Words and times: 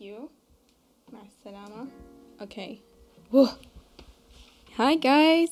you. 0.00 0.28
مع 1.12 1.22
السلامة. 1.22 1.86
Hi 4.78 4.96
guys. 4.96 5.50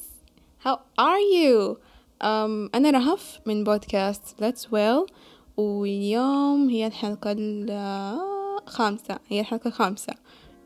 How 0.64 0.76
are 1.00 1.22
you? 1.36 1.76
Um, 2.20 2.70
أنا 2.74 2.90
رهف 2.90 3.40
من 3.46 3.64
بودكاست 3.64 4.44
Let's 4.44 4.64
Well. 4.64 5.12
واليوم 5.56 6.68
هي 6.68 6.86
الحلقة 6.86 7.36
الخامسة. 7.38 9.18
هي 9.28 9.40
الحلقة 9.40 9.68
الخامسة. 9.68 10.14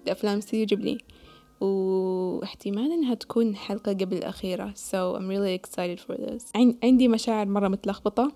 لأفلام 0.07 0.39
استديو 0.39 0.67
جبلي 0.67 0.99
واحتمال 1.61 2.93
إنها 2.93 3.14
تكون 3.14 3.49
الحلقة 3.49 3.93
قبل 3.93 4.17
الأخيرة. 4.17 4.75
So 4.77 5.17
I'm 5.19 5.29
really 5.29 5.55
excited 5.55 6.00
for 6.00 6.17
this. 6.17 6.43
عندي 6.85 7.08
مشاعر 7.08 7.46
مرة 7.46 7.69
متلخبطة. 7.69 8.33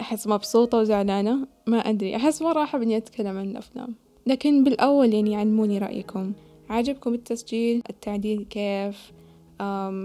أحس 0.00 0.26
مبسوطة 0.26 0.78
وزعلانة. 0.78 1.46
ما 1.66 1.78
أدري. 1.78 2.16
أحس 2.16 2.42
مرة 2.42 2.62
أحب 2.62 2.82
إني 2.82 2.96
أتكلم 2.96 3.38
عن 3.38 3.50
الأفلام. 3.50 4.07
لكن 4.28 4.64
بالأول 4.64 5.14
يعني 5.14 5.36
علموني 5.36 5.78
رأيكم. 5.78 6.32
عجبكم 6.70 7.14
التسجيل؟ 7.14 7.82
التعديل 7.90 8.46
كيف؟ 8.50 9.12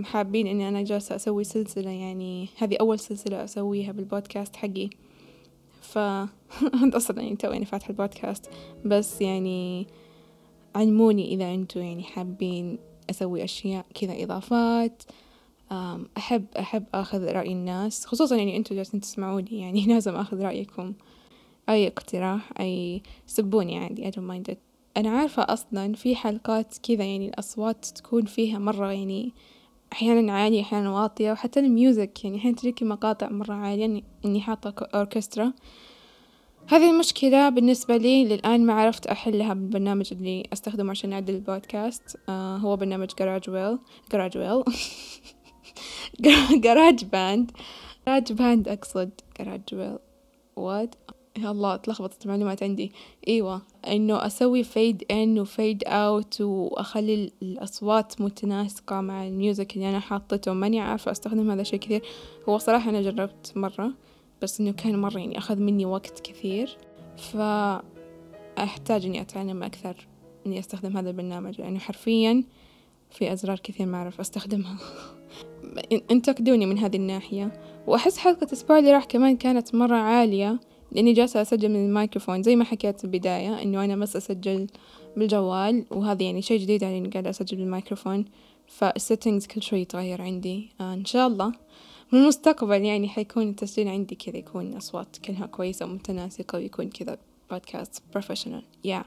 حابين 0.03 0.47
إني 0.47 0.69
أنا 0.69 0.81
جالسة 0.81 1.15
أسوي 1.15 1.43
سلسلة 1.43 1.89
يعني 1.89 2.49
هذه 2.57 2.77
أول 2.81 2.99
سلسلة 2.99 3.43
أسويها 3.43 3.91
بالبودكاست 3.91 4.55
حقي. 4.55 4.89
ف 5.81 5.97
أصلا 6.97 7.21
يعني 7.21 7.35
توي 7.35 7.65
فاتحة 7.65 7.89
البودكاست. 7.89 8.49
بس 8.85 9.21
يعني 9.21 9.87
علموني 10.75 11.33
إذا 11.33 11.53
أنتوا 11.53 11.81
يعني 11.81 12.03
حابين 12.03 12.79
أسوي 13.09 13.43
أشياء 13.43 13.85
كذا 13.93 14.23
إضافات. 14.23 15.03
أحب 16.17 16.45
أحب 16.59 16.83
أخذ 16.93 17.31
رأي 17.31 17.51
الناس. 17.51 18.05
خصوصا 18.05 18.35
يعني 18.35 18.57
أنتوا 18.57 18.75
جالسين 18.75 18.99
تسمعوني 18.99 19.59
يعني 19.59 19.85
لازم 19.93 20.15
أخذ 20.15 20.41
رأيكم. 20.41 20.93
أي 21.69 21.87
اقتراح 21.87 22.51
أي 22.59 23.01
سبوني 23.27 23.77
عادي 23.77 24.11
I 24.11 24.13
don't 24.15 24.17
mind 24.17 24.53
it. 24.53 24.57
أنا 24.97 25.09
عارفة 25.09 25.43
أصلا 25.43 25.93
في 25.93 26.15
حلقات 26.15 26.77
كذا 26.83 27.03
يعني 27.03 27.27
الأصوات 27.29 27.85
تكون 27.85 28.25
فيها 28.25 28.59
مرة 28.59 28.91
يعني 28.91 29.33
أحيانا 29.93 30.33
عالية 30.33 30.61
أحيانا 30.61 30.91
واطية 30.91 31.31
وحتى 31.31 31.59
ال 31.59 31.70
music 31.70 32.25
يعني 32.25 32.37
أحيانا 32.37 32.57
تجيكي 32.57 32.85
مقاطع 32.85 33.29
مرة 33.29 33.53
عالية 33.53 34.03
إني 34.25 34.41
حاطة 34.41 34.87
أوركسترا. 34.95 35.53
هذه 36.67 36.91
المشكلة 36.91 37.49
بالنسبة 37.49 37.97
لي 37.97 38.25
للآن 38.25 38.65
ما 38.65 38.73
عرفت 38.73 39.07
أحلها 39.07 39.53
بالبرنامج 39.53 40.13
اللي 40.13 40.43
أستخدمه 40.53 40.91
عشان 40.91 41.13
أعدل 41.13 41.35
البودكاست. 41.35 42.17
آه 42.29 42.57
هو 42.57 42.75
برنامج 42.75 43.09
Garage 43.19 43.49
Well 43.49 43.79
Garage 44.11 44.37
Well 44.37 44.63
GarageBand 46.61 47.51
GarageBand 48.07 48.67
أقصد. 48.67 49.11
Garage 49.39 49.61
Well 49.73 49.97
what 50.55 50.95
يا 51.37 51.51
الله 51.51 51.75
تلخبطت 51.75 52.25
المعلومات 52.25 52.63
عندي. 52.63 52.91
إيوه 53.27 53.61
إنه 53.87 54.25
أسوي 54.25 54.63
fade 54.63 55.03
in 55.11 55.39
و 55.39 55.48
fade 55.48 55.83
out 55.87 56.41
واخلي 56.41 57.31
الأصوات 57.41 58.21
متناسقة 58.21 59.01
مع 59.01 59.27
ال 59.27 59.35
music 59.35 59.75
اللي 59.75 59.89
أنا 59.89 59.99
حاطته. 59.99 60.53
ماني 60.53 60.79
عارفة 60.79 61.11
أستخدم 61.11 61.51
هذا 61.51 61.61
الشي 61.61 61.77
كثير. 61.77 62.01
هو 62.49 62.57
صراحة 62.57 62.89
أنا 62.89 63.01
جربت 63.01 63.53
مرة 63.55 63.91
بس 64.41 64.59
إنه 64.61 64.71
كان 64.71 64.99
مرة 64.99 65.19
يعني 65.19 65.37
أخذ 65.37 65.59
مني 65.59 65.85
وقت 65.85 66.19
كثير. 66.19 66.77
فاحتاج 67.17 69.05
إني 69.05 69.21
أتعلم 69.21 69.63
أكثر 69.63 70.07
إني 70.45 70.59
أستخدم 70.59 70.97
هذا 70.97 71.09
البرنامج 71.09 71.61
لأنه 71.61 71.79
حرفيا 71.79 72.43
في 73.11 73.33
أزرار 73.33 73.59
كثير 73.59 73.85
ما 73.85 73.97
أعرف 73.97 74.19
أستخدمها. 74.19 74.77
انتقدوني 76.11 76.65
من 76.65 76.77
هذه 76.77 76.95
الناحية. 76.95 77.61
وأحس 77.87 78.17
حلقة 78.17 78.47
اللي 78.79 78.91
راح 78.91 79.05
كمان 79.05 79.37
كانت 79.37 79.75
مرة 79.75 79.95
عالية. 79.95 80.59
لأني 80.93 81.13
جالسة 81.13 81.41
أسجل 81.41 81.69
من 81.69 81.85
الميكروفون 81.85 82.43
زي 82.43 82.55
ما 82.55 82.63
حكيت 82.63 82.97
في 82.97 83.03
البداية 83.03 83.61
إنه 83.61 83.83
أنا 83.83 83.95
بس 83.95 84.15
أسجل 84.15 84.67
بالجوال 85.17 85.85
وهذا 85.91 86.23
يعني 86.23 86.41
شي 86.41 86.57
جديد 86.57 86.83
علي 86.83 86.97
إني 86.97 87.09
قاعدة 87.09 87.29
أسجل 87.29 87.57
بالميكروفون 87.57 88.25
فالسيتنجز 88.67 89.47
كل 89.47 89.61
شوي 89.61 89.79
يتغير 89.79 90.21
عندي. 90.21 90.69
آه 90.81 90.93
إن 90.93 91.05
شاء 91.05 91.27
الله. 91.27 91.51
من 92.13 92.19
المستقبل 92.19 92.81
يعني 92.81 93.09
حيكون 93.09 93.49
التسجيل 93.49 93.87
عندي 93.87 94.15
كذا 94.15 94.37
يكون 94.37 94.73
أصوات 94.73 95.17
كلها 95.17 95.45
كويسة 95.45 95.85
ومتناسقة 95.85 96.57
ويكون 96.57 96.89
كذا 96.89 97.17
بودكاست 97.51 98.03
professional 98.11 98.63
يا 98.83 99.03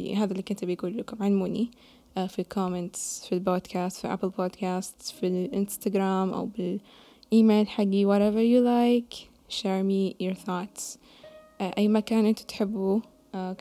هذا 0.00 0.32
اللي 0.32 0.42
كنت 0.42 0.64
بقول 0.64 0.96
لكم 0.96 1.22
علموني 1.22 1.70
uh, 2.16 2.20
في 2.20 2.38
ال 2.38 2.48
comments 2.48 3.26
في 3.28 3.34
البودكاست 3.34 4.00
في 4.00 4.12
Apple 4.12 4.28
Podcast 4.28 5.02
في 5.02 5.26
الإنستغرام 5.26 6.30
أو 6.30 6.48
بالإيميل 6.58 7.68
حقي 7.68 8.04
whatever 8.04 8.42
you 8.42 8.60
like. 8.66 9.35
Share 9.48 9.82
me 9.82 10.26
your 10.26 10.34
thoughts. 10.34 10.98
أي 11.60 11.88
مكان 11.88 12.26
أنتوا 12.26 12.46
تحبوا 12.46 13.00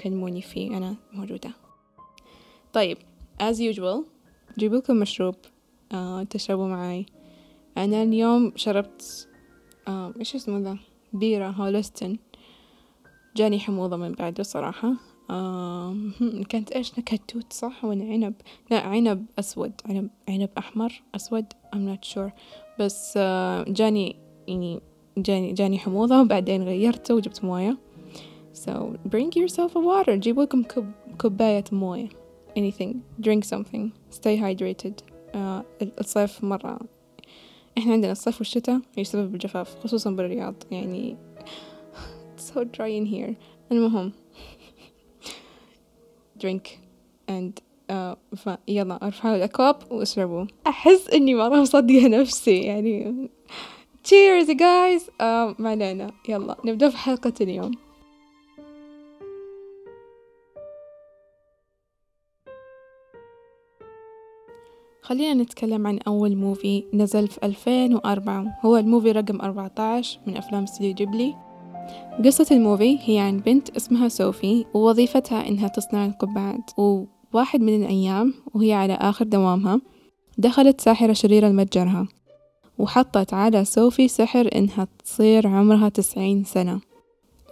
كلموني 0.04 0.42
فيه 0.42 0.78
أنا 0.78 0.96
موجودة. 1.14 1.52
طيب 2.74 2.98
as 3.42 3.56
usual 3.56 4.04
جيب 4.58 4.74
لكم 4.74 4.96
مشروب 4.96 5.36
تشربوا 6.30 6.68
معاي. 6.68 7.06
أنا 7.78 8.04
اليوم 8.04 8.54
شربت 8.56 9.28
إيش 9.88 10.36
اسمه 10.36 10.60
ذا؟ 10.60 10.78
بيرة 11.14 11.50
هولستن. 11.50 12.18
جاني 13.36 13.60
حموضة 13.60 13.98
من 13.98 14.12
بعده 14.12 14.44
صراحة 14.44 14.94
كانت 16.50 16.72
إيش؟ 16.72 17.00
نكهة 17.00 17.20
توت 17.28 17.54
صح؟ 17.54 17.86
ولا 17.86 18.04
عنب؟ 18.04 18.34
لا 18.72 18.80
عنب 18.80 19.26
أسود. 19.40 19.74
عنب 19.86 20.10
عنب 20.30 20.50
أحمر 20.58 21.02
أسود 21.16 21.46
I'm 21.76 21.78
not 21.78 22.16
sure. 22.16 22.32
بس 22.80 23.18
جاني 23.68 24.16
يعني 24.48 24.82
جاني 25.18 25.54
جاني 25.54 25.80
حموضة 25.80 26.22
وبعدين 26.22 26.64
غيرته 26.64 27.16
وجبت 27.16 27.44
موية. 27.44 27.78
So 28.54 28.72
bring 29.10 29.32
yourself 29.32 29.76
a 29.76 29.80
water. 29.80 30.10
جيبوا 30.10 30.44
لكم 30.44 30.64
كوب 30.64 30.86
كوباية 31.22 31.64
موية. 31.72 32.10
Anything. 32.58 32.94
Drink 33.22 33.44
something. 33.44 33.92
Stay 34.12 34.38
hydrated. 34.38 34.94
uh, 35.34 35.64
الصيف 36.00 36.44
مرة. 36.44 36.80
إحنا 37.78 37.94
عندنا 37.94 38.12
الصيف 38.12 38.38
والشتاء 38.40 38.80
يسبب 38.98 39.34
الجفاف 39.34 39.76
خصوصا 39.84 40.10
بالرياض. 40.12 40.56
يعني 40.72 41.16
it's 42.38 42.52
so 42.54 42.64
dry 42.64 42.90
in 42.90 43.06
here. 43.06 43.34
المهم 43.72 44.12
drink 46.40 46.68
and 47.30 47.62
uh, 47.90 48.50
يلا 48.68 49.06
ارفعوا 49.08 49.36
الأكواب 49.36 49.76
واشربوا. 49.92 50.46
أحس 50.68 51.10
إني 51.10 51.36
مرة 51.36 51.62
مصدقة 51.62 52.08
نفسي. 52.08 52.60
يعني 52.60 53.30
تشيرز 54.06 54.52
جايز 54.52 55.10
ما 55.60 55.70
علينا 55.70 56.12
يلا 56.30 56.58
نبدأ 56.66 56.90
في 56.90 56.98
حلقة 56.98 57.34
اليوم. 57.42 57.72
خلينا 65.02 65.44
نتكلم 65.44 65.88
عن 65.88 66.00
أول 66.08 66.36
movie 66.36 66.84
نزل 66.94 67.28
في 67.28 67.40
2004 67.44 68.60
هو 68.66 68.78
ال 68.78 68.84
movie 68.84 69.12
رقم 69.12 69.42
14 69.42 70.20
من 70.28 70.38
أفلام 70.38 70.64
استديو 70.64 70.94
جيبلي. 70.94 71.36
قصة 72.26 72.48
ال 72.52 72.60
movie 72.60 73.00
هي 73.02 73.20
عن 73.20 73.40
بنت 73.40 73.70
اسمها 73.70 74.08
سوفي 74.08 74.66
ووظيفتها 74.74 75.48
إنها 75.48 75.68
تصنع 75.68 76.06
القبعات. 76.06 76.72
وواحد 76.78 77.62
من 77.62 77.84
الأيام 77.84 78.34
وهي 78.54 78.74
على 78.74 78.94
آخر 78.94 79.26
دوامها 79.26 79.82
دخلت 80.38 80.82
ساحرة 80.82 81.14
شريرة 81.14 81.48
لمتجرها. 81.48 82.08
وحطت 82.78 83.34
على 83.34 83.66
سوفي 83.66 84.08
سحر 84.08 84.50
إنها 84.56 84.88
تصير 85.06 85.48
عمرها 85.48 85.90
تسعين 85.90 86.44
سنة. 86.44 86.80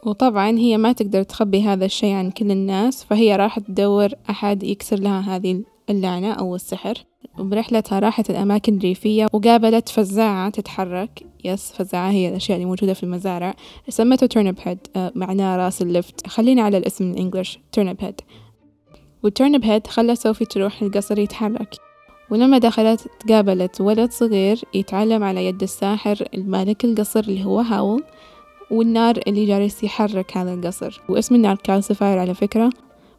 وطبعا 0.06 0.50
هي 0.50 0.78
ما 0.78 0.92
تقدر 0.92 1.24
تخبي 1.24 1.62
هذا 1.62 1.86
الشي 1.86 2.12
عن 2.12 2.32
كل 2.32 2.52
الناس 2.52 3.04
فهي 3.04 3.36
راحت 3.36 3.62
تدور 3.68 4.10
أحد 4.30 4.64
يكسر 4.64 5.00
لها 5.00 5.36
هذه 5.36 5.62
اللعنة 5.90 6.34
أو 6.34 6.56
السحر. 6.56 6.94
وبرحلتها 7.40 8.00
راحت 8.00 8.30
الأماكن 8.30 8.78
الريفية 8.78 9.28
وقابلت 9.34 9.90
فزاعة 9.90 10.50
تتحرك. 10.50 11.24
yes 11.44 11.72
فزاعة 11.72 12.12
هي 12.12 12.30
الأشياء 12.30 12.58
اللي 12.58 12.70
موجودة 12.70 12.94
في 12.94 13.04
المزارع. 13.04 13.56
سمته 13.90 14.28
Turnip 14.28 14.56
Head 14.64 14.80
معناه 15.16 15.58
راس 15.58 15.82
اللفت. 15.82 16.28
خلينا 16.28 16.62
على 16.62 16.78
الاسم 16.78 17.12
ال 17.12 17.18
English 17.18 17.60
Turnip 17.72 17.98
Head 18.00 18.22
وال 19.24 19.34
Turnip 19.34 19.66
Head 19.66 19.88
خلى 19.88 20.16
سوفي 20.16 20.46
تروح 20.46 20.82
القصر 20.82 21.20
المتحرك. 21.20 21.76
ولما 22.34 22.58
دخلت 22.58 23.08
تقابلت 23.20 23.82
ولد 23.82 24.12
صغير 24.12 24.62
يتعلم 24.74 25.24
على 25.24 25.46
يد 25.46 25.64
الساحر 25.64 26.28
المالك 26.34 26.86
القصر 26.86 27.20
اللي 27.20 27.46
هو 27.46 27.60
هاول 27.60 28.04
والنار 28.72 29.20
اللي 29.28 29.46
جالس 29.46 29.84
يحرك 29.84 30.38
هذا 30.38 30.54
القصر. 30.54 31.02
واسم 31.10 31.36
النار 31.36 31.56
Calcifer 31.56 32.20
على 32.20 32.34
فكرة 32.34 32.70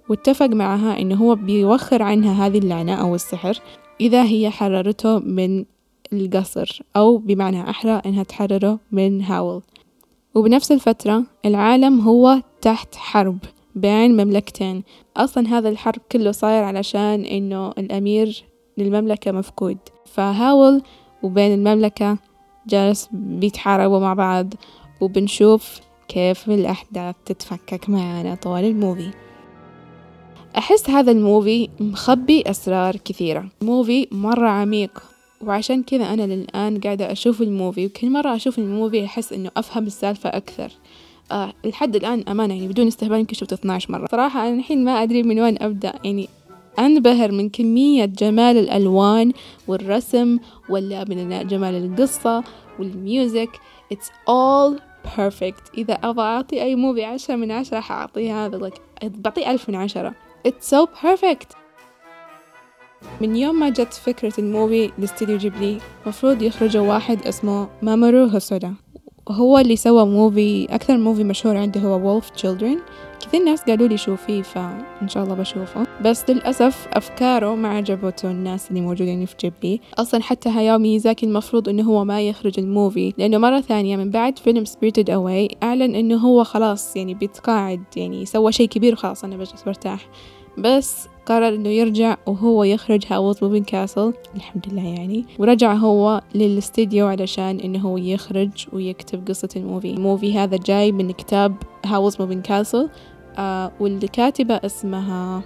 واتفق 0.08 0.46
معها 0.46 0.98
إنه 0.98 1.14
هو 1.14 1.34
بيوخر 1.34 2.02
عنها 2.02 2.46
هذه 2.46 2.58
اللعنة 2.58 2.94
أو 2.94 3.14
السحر 3.14 3.60
إذا 4.00 4.24
هي 4.24 4.50
حررته 4.50 5.18
من 5.18 5.64
القصر 6.12 6.82
أو 6.96 7.18
بمعنى 7.18 7.70
أحرى 7.70 8.02
إنها 8.06 8.22
تحرره 8.22 8.78
من 8.92 9.22
هاول 9.22 9.62
وبنفس 10.34 10.72
الفترة 10.72 11.22
العالم 11.44 12.00
هو 12.00 12.42
تحت 12.60 12.94
حرب 12.94 13.38
بين 13.74 14.24
مملكتين. 14.24 14.82
أصلا 15.16 15.48
هذا 15.48 15.68
الحرب 15.68 16.00
كله 16.12 16.32
صاير 16.32 16.64
علشان 16.64 17.24
إنه 17.24 17.68
الأمير 17.70 18.53
للمملكة 18.78 19.32
مفقود. 19.32 19.78
فهاول 20.06 20.82
وبين 21.22 21.54
المملكة 21.54 22.18
جالس 22.66 23.08
بيتحاربوا 23.12 24.00
مع 24.00 24.14
بعض 24.14 24.54
وبنشوف 25.00 25.80
كيف 26.08 26.50
الأحداث 26.50 27.14
تتفكك 27.26 27.90
معانا 27.90 28.34
طوال 28.34 28.64
ال 28.64 28.71
movie. 28.71 29.10
أحس 30.58 30.90
هذا 30.90 31.12
ال 31.12 31.22
movie 31.22 31.68
مخبي 31.80 32.42
أسرار 32.46 32.96
كثيرة. 32.96 33.48
movie 33.62 34.08
مرة 34.12 34.48
عميق 34.48 35.02
وعشان 35.40 35.82
كذا 35.82 36.04
أنا 36.14 36.22
للآن 36.22 36.80
قاعدة 36.80 37.12
أشوف 37.12 37.42
ال 37.42 37.50
movie 37.50 37.86
وكل 37.86 38.10
مرة 38.10 38.36
أشوف 38.36 38.58
ال 38.58 38.66
movie 38.66 39.04
أحس 39.04 39.32
إنه 39.32 39.50
أفهم 39.56 39.86
السالفة 39.86 40.28
أكثر. 40.28 40.72
آه 41.32 41.52
لحد 41.64 41.96
الآن 41.96 42.24
أمانة 42.28 42.54
يعني 42.54 42.68
بدون 42.68 42.86
استهبال 42.86 43.18
يمكن 43.18 43.34
شفته 43.34 43.54
12 43.54 43.92
مرة. 43.92 44.06
صراحة 44.10 44.48
أنا 44.48 44.58
الحين 44.58 44.84
ما 44.84 45.02
أدري 45.02 45.22
من 45.22 45.40
وين 45.40 45.62
أبدأ 45.62 45.92
يعني 46.04 46.28
أنبهر 46.78 47.32
من 47.32 47.48
كمية 47.48 48.04
جمال 48.04 48.56
الألوان 48.56 49.32
والرسم 49.68 50.38
ولا 50.68 51.04
من 51.04 51.46
جمال 51.46 51.74
القصة 51.74 52.44
وال 52.78 52.96
music. 52.96 53.50
It's 53.94 54.08
all 54.28 54.80
perfect. 55.16 55.78
إذا 55.78 55.94
أبغى 55.94 56.24
أعطي 56.24 56.62
أي 56.62 56.74
movie 56.74 57.04
عشرة 57.04 57.36
من 57.36 57.50
عشرة 57.50 57.80
حأعطيه 57.80 58.46
هذا 58.46 58.58
like 58.58 59.04
بعطيه 59.04 59.50
ألف 59.50 59.68
من 59.68 59.74
عشرة. 59.74 60.14
It's 60.48 60.74
so 60.74 60.86
perfect. 60.86 61.56
من 63.20 63.36
يوم 63.36 63.60
ما 63.60 63.68
جت 63.68 63.94
فكرة 63.94 64.32
ال 64.38 64.47
movie 64.47 64.90
لاستديو 64.98 65.38
جيبلي 65.38 65.78
مفروض 66.06 66.42
يخرجوا 66.42 66.88
واحد 66.88 67.26
اسمه 67.26 67.68
مامورو 67.82 68.24
هوسودا. 68.24 68.74
هو 69.30 69.58
اللي 69.58 69.76
سوى 69.76 70.06
movie 70.06 70.66
أكثر 70.70 70.96
movie 70.96 71.24
مشهور 71.24 71.56
عنده 71.56 71.80
هو 71.80 72.08
Wolf 72.08 72.30
Children 72.30 72.78
كثير 73.20 73.42
ناس 73.44 73.62
قالوا 73.62 73.88
لي 73.88 73.96
شوفيه 73.96 74.42
فإن 74.42 75.08
شاء 75.08 75.24
الله 75.24 75.34
بشوفه. 75.34 75.86
بس 76.04 76.30
للأسف 76.30 76.88
أفكاره 76.92 77.54
ما 77.54 77.68
عجبته 77.68 78.30
الناس 78.30 78.68
اللي 78.70 78.80
موجودين 78.80 79.26
في 79.26 79.34
جيبلي 79.40 79.80
أصلا 79.98 80.22
حتى 80.22 80.48
هاياو 80.48 80.78
ميازاكي 80.78 81.26
المفروض 81.26 81.68
إنه 81.68 81.82
هو 81.82 82.04
ما 82.04 82.20
يخرج 82.28 82.60
ال 82.60 82.69
movie 82.69 83.12
لأنه 83.18 83.38
مرة 83.38 83.60
ثانية 83.60 83.96
من 83.96 84.10
بعد 84.10 84.38
فيلم 84.38 84.64
Spirited 84.64 85.10
Away 85.10 85.48
أعلن 85.62 85.94
إنه 85.94 86.16
هو 86.16 86.44
خلاص 86.44 86.96
يعني 86.96 87.14
بيتقاعد 87.14 87.82
يعني 87.96 88.26
سوى 88.26 88.52
شيء 88.52 88.68
كبير 88.68 88.92
وخلاص 88.92 89.24
أنا 89.24 89.36
بجلس 89.36 89.62
برتاح. 89.66 90.08
بس 90.58 91.08
قرر 91.26 91.54
إنه 91.54 91.68
يرجع 91.68 92.16
وهو 92.26 92.64
يخرج 92.64 93.04
Howl's 93.10 93.42
Moving 93.42 93.64
Castle 93.64 94.12
الحمد 94.36 94.66
لله 94.72 94.86
يعني. 94.86 95.24
ورجع 95.38 95.72
هو 95.72 96.20
للاستديو 96.34 97.06
علشان 97.06 97.60
إنه 97.60 97.78
هو 97.78 97.96
يخرج 97.96 98.50
ويكتب 98.72 99.28
قصة 99.28 99.48
ال 99.56 99.61
movie. 99.61 99.90
ال 99.90 99.98
movie 99.98 100.38
هذا 100.38 100.56
جاي 100.56 100.92
من 100.92 101.10
كتاب 101.10 101.54
Howl's 101.86 102.20
Moving 102.20 102.42
Castle 102.42 102.90
آه 103.38 103.72
واللي 103.80 104.08
كاتبة 104.08 104.54
اسمها 104.54 105.42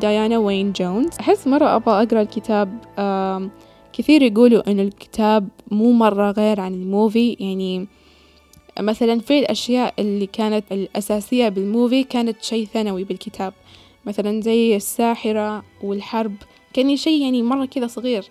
ديانا 0.00 0.38
وين 0.38 0.72
جونز. 0.72 1.18
أحس 1.20 1.46
مرة 1.46 1.76
أبغى 1.76 2.02
أقرأ 2.02 2.22
الكتاب 2.22 2.78
آه 2.98 3.50
كثير 3.92 4.22
يقولوا 4.22 4.70
إن 4.70 4.80
الكتاب 4.80 5.48
مو 5.70 5.92
مرة 5.92 6.30
غير 6.30 6.60
عن 6.60 6.74
ال 6.74 6.83
movie. 6.83 7.36
يعني 7.40 7.86
مثلا 8.80 9.20
في 9.20 9.38
الأشياء 9.38 9.94
اللي 9.98 10.26
كانت 10.26 10.64
الأساسية 10.72 11.48
بال 11.48 11.64
movie 11.64 12.04
كانت 12.04 12.42
شيء 12.42 12.66
ثانوي 12.66 13.04
بالكتاب. 13.04 13.52
مثلا 14.06 14.40
زي 14.40 14.76
الساحرة 14.76 15.64
والحرب. 15.82 16.34
كان 16.72 16.96
شيء 16.96 17.22
يعني 17.22 17.42
مرة 17.42 17.64
كذا 17.64 17.86
صغير 17.86 18.24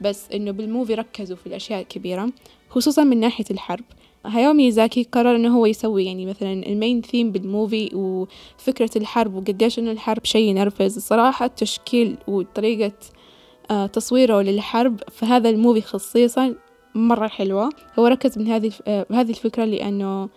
بس 0.00 0.30
إنه 0.34 0.50
بال 0.50 0.63
movie 0.63 0.94
ركزوا 0.94 1.36
في 1.36 1.46
الأشياء 1.46 1.80
الكبيرة 1.80 2.32
خصوصا 2.70 3.04
من 3.04 3.20
ناحية 3.20 3.44
الحرب. 3.50 3.84
هاياو 4.26 4.52
ميازاكي 4.52 5.02
قرر 5.12 5.36
إنه 5.36 5.56
هو 5.56 5.66
يسوي 5.66 6.04
يعني 6.04 6.26
مثلا 6.26 6.52
ال 6.52 6.62
main 6.62 7.02
theme 7.02 7.32
بال 7.32 7.49
movie 7.49 7.90
وفكرة 7.94 8.90
الحرب 8.96 9.34
وقديش 9.34 9.78
إنه 9.78 9.90
الحرب 9.90 10.24
شيء 10.24 10.48
ينرفز. 10.48 10.98
صراحة 10.98 11.46
التشكيل 11.46 12.16
وطريقة 12.28 12.92
آه 13.70 13.86
تصويره 13.86 14.42
للحرب 14.42 15.00
في 15.10 15.26
هذا 15.26 15.50
ال 15.50 15.55
movie 15.55 15.80
خصيصا 15.80 16.54
مرة 16.94 17.28
حلوة. 17.28 17.70
هو 17.98 18.06
ركز 18.06 18.38
من 18.38 18.46
هذه 18.46 18.72
آه 18.86 19.06
هذه 19.12 19.30
الفكرة 19.30 19.64
لأنه 19.64 20.28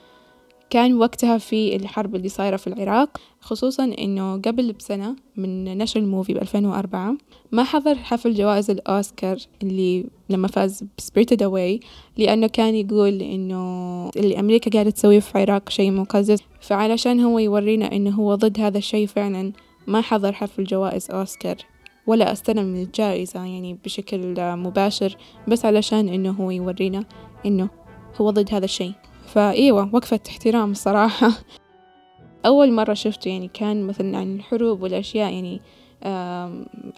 كان 0.71 0.97
وقتها 0.97 1.37
في 1.37 1.75
الحرب 1.75 2.15
اللي 2.15 2.29
صايرة 2.29 2.57
في 2.57 2.67
العراق 2.67 3.17
خصوصا 3.39 3.83
إنه 3.83 4.37
قبل 4.37 4.73
بسنة 4.73 5.15
من 5.37 5.77
نشر 5.77 5.99
ال 5.99 6.05
movie 6.05 6.33
بألفين 6.33 6.65
وأربعة 6.65 7.17
ما 7.51 7.63
حضر 7.63 7.95
حفل 7.95 8.33
جوائز 8.33 8.71
الأوسكار 8.71 9.37
اللي 9.63 10.05
لما 10.29 10.47
فاز 10.47 10.83
ب 10.97 11.03
Spirited 11.03 11.43
Away 11.43 11.79
لأنه 12.17 12.47
كان 12.47 12.75
يقول 12.75 13.21
إنه 13.21 14.09
اللي 14.09 14.39
أمريكا 14.39 14.71
قاعدة 14.71 14.89
تسويه 14.89 15.19
في 15.19 15.35
العراق 15.35 15.69
شيء 15.69 15.91
مقزز. 15.91 16.39
فعلشان 16.61 17.19
هو 17.19 17.39
يورينا 17.39 17.91
إنه 17.91 18.15
هو 18.15 18.35
ضد 18.35 18.59
هذا 18.59 18.77
الشيء 18.77 19.07
فعلا 19.07 19.53
ما 19.87 20.01
حضر 20.01 20.33
حفل 20.33 20.63
جوائز 20.63 21.11
أوسكار. 21.11 21.55
ولا 22.07 22.31
استلم 22.31 22.65
من 22.65 22.81
الجائزة 22.81 23.39
يعني 23.39 23.77
بشكل 23.85 24.35
مباشر 24.39 25.17
بس 25.47 25.65
علشان 25.65 26.09
إنه 26.09 26.31
هو 26.31 26.51
يورينا 26.51 27.03
إنه 27.45 27.69
هو 28.21 28.29
ضد 28.29 28.53
هذا 28.53 28.65
الشيء. 28.65 28.93
فأيوة 29.31 29.95
وقفة 29.95 30.19
احترام 30.29 30.71
الصراحة 30.71 31.31
أول 32.45 32.71
مرة 32.73 32.93
شفته 32.93 33.29
يعني 33.29 33.47
كان 33.53 33.87
مثلا 33.87 34.17
عن 34.17 34.35
الحروب 34.35 34.81
والأشياء 34.81 35.33
يعني 35.33 35.61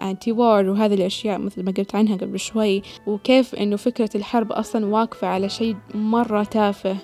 أنتي 0.02 0.32
وار 0.32 0.70
وهذه 0.70 0.94
الأشياء 0.94 1.40
مثل 1.40 1.64
ما 1.64 1.72
قلت 1.72 1.96
عنها 1.96 2.16
قبل 2.18 2.40
شوي 2.40 2.82
وكيف 3.08 3.56
إنه 3.56 3.76
فكرة 3.76 4.10
الحرب 4.16 4.52
أصلا 4.52 4.86
واقفة 4.86 5.28
على 5.28 5.50
شيء 5.50 5.76
مرة 5.94 6.44
تافه. 6.44 6.98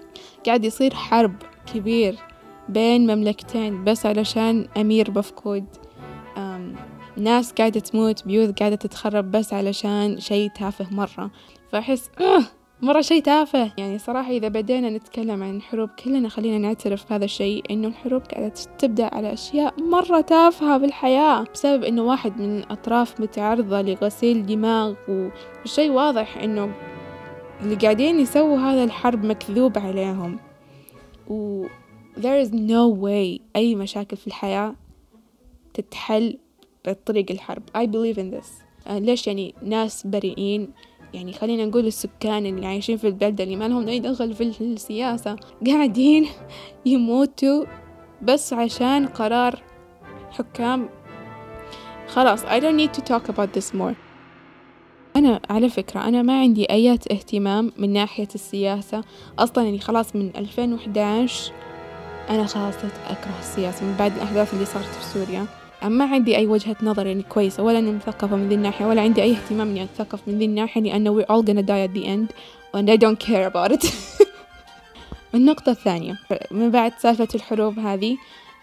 قاعد 0.45 0.65
يصير 0.65 0.93
حرب 0.93 1.35
كبير 1.73 2.15
بين 2.69 3.15
مملكتين 3.15 3.83
بس 3.83 4.05
علشان 4.05 4.67
أمير 4.77 5.11
مفقود 5.11 5.65
ناس 7.17 7.51
قاعدة 7.51 7.79
تموت 7.79 8.25
بيوت 8.25 8.59
قاعدة 8.59 8.75
تتخرب 8.75 9.31
بس 9.31 9.53
علشان 9.53 10.19
شيء 10.19 10.49
تافه 10.49 10.93
مرة. 10.93 11.31
فأحس 11.71 12.09
آه 12.21 12.43
مرة 12.81 13.01
شيء 13.01 13.23
تافه. 13.23 13.71
يعني 13.77 13.97
صراحة 13.97 14.31
إذا 14.31 14.47
بدينا 14.47 14.89
نتكلم 14.89 15.43
عن 15.43 15.55
الحروب 15.55 15.89
كلنا 15.89 16.29
خلينا 16.29 16.57
نعترف 16.57 17.09
بهذا 17.09 17.25
الشيء 17.25 17.63
إنه 17.71 17.87
الحروب 17.87 18.21
قاعدة 18.21 18.53
تبدأ 18.77 19.15
على 19.15 19.33
أشياء 19.33 19.81
مرة 19.81 20.21
تافهة 20.21 20.77
بالحياة 20.77 21.45
بسبب 21.53 21.83
إنه 21.83 22.01
واحد 22.01 22.41
من 22.41 22.57
الأطراف 22.57 23.21
متعرضة 23.21 23.81
لغسيل 23.81 24.45
دماغ 24.45 24.93
والشيء 25.07 25.91
واضح 25.91 26.37
إنه 26.37 26.73
اللي 27.61 27.75
قاعدين 27.75 28.19
يسووا 28.19 28.57
هذا 28.57 28.83
الحرب 28.83 29.25
مكذوب 29.25 29.77
عليهم. 29.77 30.39
و 31.27 31.65
there 32.17 32.45
is 32.45 32.49
no 32.49 33.01
way 33.01 33.41
أي 33.55 33.75
مشاكل 33.75 34.17
في 34.17 34.27
الحياة 34.27 34.75
تتحل 35.73 36.37
بطريق 36.87 37.31
الحرب. 37.31 37.63
I 37.77 37.85
believe 37.85 38.17
in 38.17 38.39
this. 38.39 38.47
آه 38.87 38.99
ليش 38.99 39.27
يعني 39.27 39.55
ناس 39.63 40.07
بريئين 40.07 40.69
يعني 41.13 41.33
خلينا 41.33 41.65
نقول 41.65 41.87
السكان 41.87 42.45
اللي 42.45 42.65
عايشين 42.65 42.97
في 42.97 43.07
البلدة 43.07 43.43
اللي 43.43 43.55
ما 43.55 43.67
لهم 43.67 43.87
أي 43.87 43.99
دخل 43.99 44.33
في 44.33 44.43
السياسة 44.61 45.35
قاعدين 45.67 46.27
يموتوا 46.85 47.65
بس 48.21 48.53
عشان 48.53 49.07
قرار 49.07 49.63
حكام. 50.31 50.89
خلاص 52.07 52.43
I 52.43 52.59
don't 52.59 52.77
need 52.77 52.99
to 52.99 53.01
talk 53.01 53.29
about 53.29 53.59
this 53.59 53.75
more. 53.75 53.95
أنا 55.15 55.39
على 55.49 55.69
فكرة 55.69 56.07
أنا 56.07 56.21
ما 56.21 56.39
عندي 56.39 56.65
أي 56.65 56.91
اهتمام 56.91 57.71
من 57.77 57.93
ناحية 57.93 58.27
السياسة. 58.35 59.03
أصلا 59.39 59.63
يعني 59.63 59.79
خلاص 59.79 60.15
من 60.15 60.31
2011 60.35 61.53
أنا 62.29 62.45
خلاص 62.45 62.75
أكره 63.09 63.39
السياسة 63.39 63.85
من 63.85 63.95
بعد 63.99 64.15
الأحداث 64.15 64.53
اللي 64.53 64.65
صارت 64.65 64.85
في 64.85 65.03
سوريا. 65.03 65.45
ما 65.83 66.05
عندي 66.05 66.37
أي 66.37 66.47
وجهة 66.47 66.75
نظر 66.83 67.07
يعني 67.07 67.23
كويسة 67.23 67.63
ولا 67.63 67.79
أني 67.79 67.91
مثقفة 67.91 68.35
من 68.35 68.49
ذي 68.49 68.55
الناحية 68.55 68.85
ولا 68.85 69.01
عندي 69.01 69.23
أي 69.23 69.31
اهتمام 69.31 69.69
إني 69.69 69.83
أتثقف 69.83 70.19
من 70.27 70.37
ذي 70.37 70.45
الناحية 70.45 70.81
لأنه 70.81 71.21
we're 71.21 71.25
all 71.25 71.43
gonna 71.43 71.63
die 71.63 71.87
at 71.87 71.93
the 71.93 72.05
end 72.05 72.33
and 72.73 72.89
I 72.89 72.97
don't 72.97 73.19
care 73.19 73.47
about 73.47 73.71
it. 73.71 73.85
النقطة 75.35 75.71
الثانية 75.71 76.17
من 76.51 76.71
بعد 76.71 76.93
سالفة 76.99 77.27
الحروب 77.35 77.79
هذه 77.79 78.17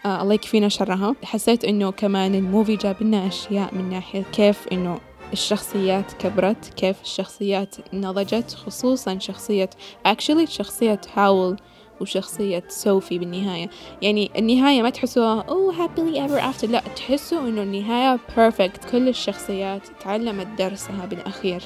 آه 0.05 0.21
الله 0.21 0.33
يكفينا 0.33 0.69
شرها. 0.69 1.15
حسيت 1.23 1.65
إنه 1.65 1.91
كمان 1.91 2.35
الموفي 2.35 2.75
جاب 2.75 3.03
لنا 3.03 3.27
أشياء 3.27 3.75
من 3.75 3.89
ناحية 3.89 4.21
كيف 4.21 4.67
إنه 4.71 4.99
الشخصيات 5.33 6.13
كبرت 6.13 6.73
كيف 6.73 7.01
الشخصيات 7.01 7.75
نضجت 7.93 8.53
خصوصا 8.53 9.19
شخصية 9.19 9.69
actually 10.07 10.49
شخصية 10.49 11.01
هاول. 11.13 11.57
وشخصية 12.01 12.63
سوفي 12.67 13.19
بالنهاية. 13.19 13.69
يعني 14.01 14.31
النهاية 14.37 14.81
ما 14.81 14.89
تحسوها 14.89 15.41
أوه 15.41 15.73
happily 15.73 16.29
ever 16.29 16.41
after. 16.41 16.69
لا 16.69 16.83
تحسوا 16.95 17.39
إنه 17.39 17.63
النهاية 17.63 18.19
perfect. 18.35 18.91
كل 18.91 19.07
الشخصيات 19.07 19.81
تعلمت 19.99 20.47
درسها 20.57 21.05
بالأخير. 21.05 21.61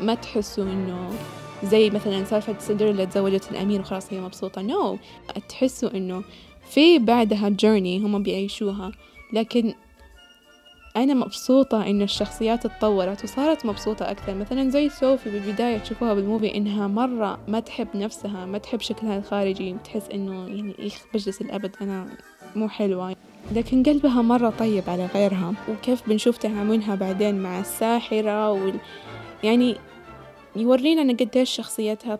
ما 0.00 0.14
تحسوا 0.14 0.64
إنه 0.64 1.10
زي 1.64 1.90
مثلا 1.90 2.24
سالفة 2.24 2.54
سندريلا 2.58 3.04
تزوجت 3.04 3.50
الأمير 3.50 3.80
وخلاص 3.80 4.12
هي 4.12 4.20
مبسوطة. 4.20 4.62
no 4.62 4.96
no. 4.96 5.40
تحسوا 5.48 5.96
إنه 5.96 6.24
في 6.70 6.98
بعدها 6.98 7.48
journey 7.48 7.98
هم 7.98 8.22
بيعيشوها. 8.22 8.92
لكن 9.32 9.74
أنا 10.96 11.14
مبسوطة 11.14 11.86
إن 11.86 12.02
الشخصيات 12.02 12.66
اتطورت 12.66 13.24
وصارت 13.24 13.66
مبسوطة 13.66 14.10
أكثر. 14.10 14.34
مثلا 14.34 14.70
زي 14.70 14.88
سوفي 14.88 15.30
بالبداية 15.30 15.78
تشوفوها 15.78 16.14
بال 16.14 16.25
movie 16.25 16.54
إنها 16.54 16.86
مرة 16.86 17.38
ما 17.48 17.60
تحب 17.60 17.88
نفسها 17.94 18.46
ما 18.46 18.58
تحب 18.58 18.80
شكلها 18.80 19.18
الخارجي 19.18 19.76
تحس 19.84 20.08
إنه 20.14 20.48
يعني 20.48 20.74
إيش 20.78 20.94
بجلس 21.14 21.40
الأبد 21.40 21.76
أنا 21.82 22.06
مو 22.56 22.68
حلوة. 22.68 23.16
لكن 23.52 23.82
قلبها 23.82 24.22
مرة 24.22 24.50
طيب 24.50 24.82
على 24.86 25.06
غيرها 25.06 25.54
وكيف 25.68 26.08
بنشوف 26.08 26.36
تعاملها 26.36 26.94
بعدين 26.94 27.42
مع 27.42 27.60
الساحرة 27.60 28.52
وال... 28.52 28.74
يعني 29.42 29.76
يورينا 30.56 31.02
أن 31.02 31.16
قديش 31.16 31.50
شخصيتها 31.50 32.18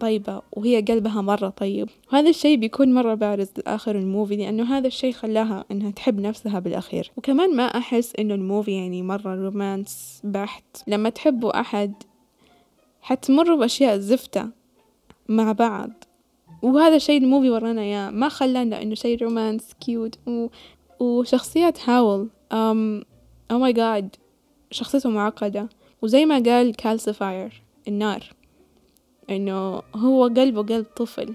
طيبة 0.00 0.42
وهي 0.52 0.80
قلبها 0.80 1.20
مرة 1.20 1.48
طيب. 1.48 1.88
وهذا 2.12 2.30
الشيء 2.30 2.56
بيكون 2.56 2.94
مرة 2.94 3.14
بارز 3.14 3.48
لآخر 3.56 3.98
ال 3.98 4.04
movie 4.04 4.36
لأنه 4.36 4.78
هذا 4.78 4.86
الشيء 4.86 5.12
خلاها 5.12 5.64
إنها 5.70 5.90
تحب 5.90 6.20
نفسها 6.20 6.58
بالأخير. 6.58 7.12
وكمان 7.16 7.56
ما 7.56 7.62
أحس 7.62 8.12
إنه 8.18 8.34
ال 8.34 8.40
movie 8.40 8.72
يعني 8.72 9.02
مرة 9.02 9.34
romance 9.34 10.20
بحت. 10.24 10.64
لما 10.86 11.08
تحبوا 11.08 11.60
أحد 11.60 11.94
حتمروا 13.00 13.58
بأشياء 13.58 13.98
زفتة 13.98 14.48
مع 15.28 15.52
بعض. 15.52 15.90
وهذا 16.62 16.96
الشيء 16.96 17.22
ال 17.22 17.27
movie 17.27 17.50
ورانا 17.50 17.82
إياه 17.82 18.10
ما 18.10 18.28
خلانا 18.28 18.82
إنه 18.82 18.94
شيء 18.94 19.22
romance 19.22 19.74
cute 19.80 20.18
و... 20.26 20.46
وشخصيات 21.00 21.88
هاول 21.88 22.28
أم 22.52 23.02
oh 23.50 23.58
my 23.58 23.72
God 23.72 24.16
شخصيته 24.70 25.10
معقدة. 25.10 25.68
وزي 26.02 26.24
ما 26.24 26.42
قال 26.46 26.76
Calcifer 26.76 27.62
النار. 27.88 28.37
إنه 29.30 29.82
هو 29.94 30.24
قلبه 30.24 30.62
قلب 30.62 30.86
طفل. 30.96 31.34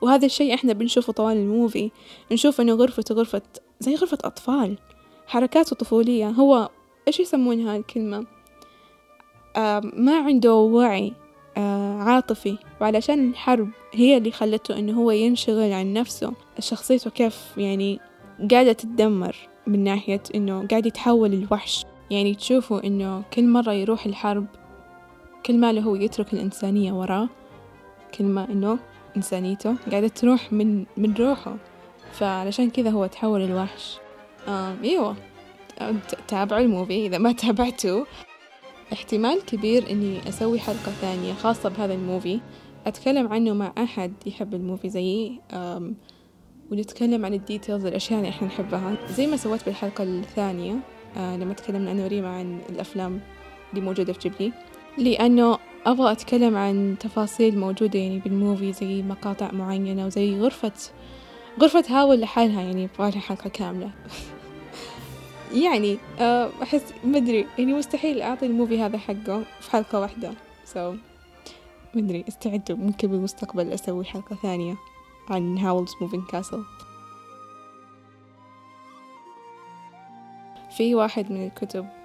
وهذا 0.00 0.26
الشيء 0.26 0.54
إحنا 0.54 0.72
بنشوفه 0.72 1.12
طوال 1.12 1.36
الموفي. 1.36 1.90
نشوف 2.32 2.60
إنه 2.60 2.72
غرفته 2.72 3.14
غرفة 3.14 3.42
زي 3.80 3.94
غرفة 3.94 4.18
أطفال. 4.24 4.78
حركاته 5.26 5.76
طفولية. 5.76 6.28
هو 6.28 6.68
إيش 7.08 7.20
يسمونها 7.20 7.76
الكلمة؟ 7.76 8.26
آه 9.56 9.80
ما 9.96 10.18
عنده 10.18 10.54
وعي 10.54 11.12
آه 11.56 11.96
عاطفي. 11.98 12.58
وعلشان 12.80 13.30
الحرب 13.30 13.68
هي 13.92 14.16
اللي 14.16 14.30
خلته 14.30 14.78
إنه 14.78 14.92
هو 14.92 15.10
ينشغل 15.10 15.72
عن 15.72 15.92
نفسه. 15.92 16.32
شخصيته 16.58 17.10
كيف 17.10 17.36
يعني 17.56 18.00
قاعدة 18.50 18.72
تتدمر 18.72 19.36
من 19.66 19.84
ناحية 19.84 20.22
إنه 20.34 20.66
قاعد 20.66 20.86
يتحول 20.86 21.30
لوحش 21.30 21.84
يعني 22.10 22.34
تشوفوا 22.34 22.86
إنه 22.86 23.22
كل 23.34 23.44
مرة 23.48 23.72
يروح 23.72 24.06
الحرب 24.06 24.46
كل 25.46 25.58
ما 25.58 25.72
له 25.72 25.80
هو 25.80 25.94
يترك 25.94 26.32
الإنسانية 26.32 26.92
وراه 26.92 27.28
كل 28.18 28.24
ما 28.24 28.44
إنه 28.44 28.78
إنسانيته 29.16 29.76
قاعدة 29.90 30.08
تروح 30.08 30.52
من 30.52 30.84
من 30.96 31.14
روحه. 31.14 31.56
فعلشان 32.12 32.70
كذا 32.70 32.90
هو 32.90 33.06
تحول 33.06 33.42
الوحش. 33.42 33.98
آه 34.48 34.74
أيوة. 34.84 35.16
تابعوا 36.28 36.60
ال 36.60 36.68
movie 36.68 37.06
إذا 37.06 37.18
ما 37.18 37.32
تابعتوا 37.42 38.04
احتمال 38.92 39.44
كبير 39.46 39.90
إني 39.90 40.28
أسوي 40.28 40.60
حلقة 40.60 40.92
ثانية 41.00 41.34
خاصة 41.34 41.68
بهذا 41.68 41.94
ال 41.94 42.01
movie. 42.01 42.40
أتكلم 42.86 43.32
عنه 43.32 43.52
مع 43.52 43.72
أحد 43.78 44.12
يحب 44.26 44.54
ال 44.54 44.60
movie 44.60 44.88
زيي. 44.88 45.40
ونتكلم 46.70 47.24
عن 47.24 47.34
ال 47.34 47.40
details 47.40 47.86
الأشياء 47.86 48.18
اللي 48.18 48.30
إحنا 48.30 48.48
نحبها. 48.48 48.96
زي 49.10 49.26
ما 49.26 49.36
سويت 49.36 49.64
بالحلقة 49.64 50.04
الثانية 50.04 50.74
آه 51.16 51.36
لما 51.36 51.54
تكلمنا 51.54 51.92
أنا 51.92 52.04
وريما 52.04 52.28
عن 52.28 52.60
الأفلام 52.70 53.20
اللي 53.72 53.84
موجودة 53.84 54.12
في 54.12 54.28
جيبلي 54.28 54.52
لأنه 54.98 55.58
أبغى 55.86 56.12
أتكلم 56.12 56.56
عن 56.56 56.96
تفاصيل 57.00 57.58
موجودة 57.58 57.98
يعني 57.98 58.18
بال 58.18 58.33
movie 58.33 58.72
زي 58.72 59.02
مقاطع 59.02 59.52
معينة 59.52 60.06
وزي 60.06 60.40
غرفة 60.40 60.72
غرفة 61.60 61.84
هاول 61.88 62.20
لحالها 62.20 62.62
يعني 62.62 62.82
يبغالها 62.82 63.20
حلقة 63.20 63.50
كاملة. 63.50 63.90
يعني 65.64 65.98
آه، 66.20 66.50
أحس 66.62 66.94
مدري 67.04 67.46
يعني 67.58 67.72
مستحيل 67.72 68.22
أعطي 68.22 68.46
ال 68.46 68.52
movie 68.52 68.82
هذا 68.82 68.98
حقه 68.98 69.44
في 69.60 69.70
حلقة 69.70 70.00
واحدة. 70.00 70.32
So 70.74 70.78
مدري 71.94 72.24
استعدوا 72.28 72.76
ممكن 72.76 73.08
بالمستقبل 73.08 73.72
أسوي 73.72 74.04
حلقة 74.04 74.36
ثانية 74.36 74.76
عن 75.28 75.58
Howl's 75.58 75.92
Moving 76.00 76.24
Castle. 76.26 76.62
في 80.76 80.94
واحد 80.94 81.32
من 81.32 81.46
الكتب 81.46 82.01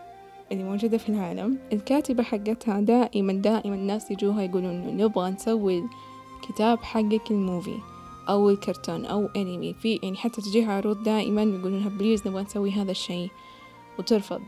اللي 0.52 0.64
موجودة 0.64 0.98
في 0.98 1.10
العالم. 1.10 1.60
الكاتبة 1.74 2.24
حقتها 2.24 2.80
دائما 2.82 3.34
دائما 3.34 3.76
الناس 3.76 4.12
يجوها 4.12 4.42
يقولون 4.42 4.72
إنه 4.72 5.04
نبغى 5.06 5.30
نسوي 5.30 5.84
الكتاب 6.36 6.84
حقك 6.84 7.32
ال 7.32 7.39
movie 7.39 7.78
أو 8.30 8.50
الكرتون 8.50 9.06
أو 9.06 9.26
أنمي. 9.36 9.74
في 9.74 10.00
يعني 10.04 10.18
حتى 10.18 10.42
تجيها 10.42 10.74
عروض 10.74 11.04
دائما 11.04 11.44
يقولونها 11.44 11.90
please 11.90 12.28
نبغى 12.28 12.44
نسوي 12.44 12.72
هذا 12.72 12.92
الشيء. 12.92 13.30
وترفض. 14.00 14.42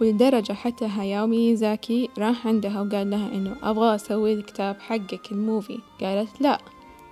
ولدرجة 0.00 0.52
حتى 0.52 0.84
هاياو 0.86 1.56
ميازاكي 1.56 2.10
راح 2.18 2.46
عندها 2.46 2.80
وقال 2.80 3.10
لها 3.10 3.34
إنه 3.34 3.56
أبغى 3.62 3.94
أسوي 3.94 4.32
الكتاب 4.32 4.80
حقك 4.80 5.32
ال 5.32 5.39
movie. 5.39 5.78
قالت 6.00 6.40
لا. 6.40 6.58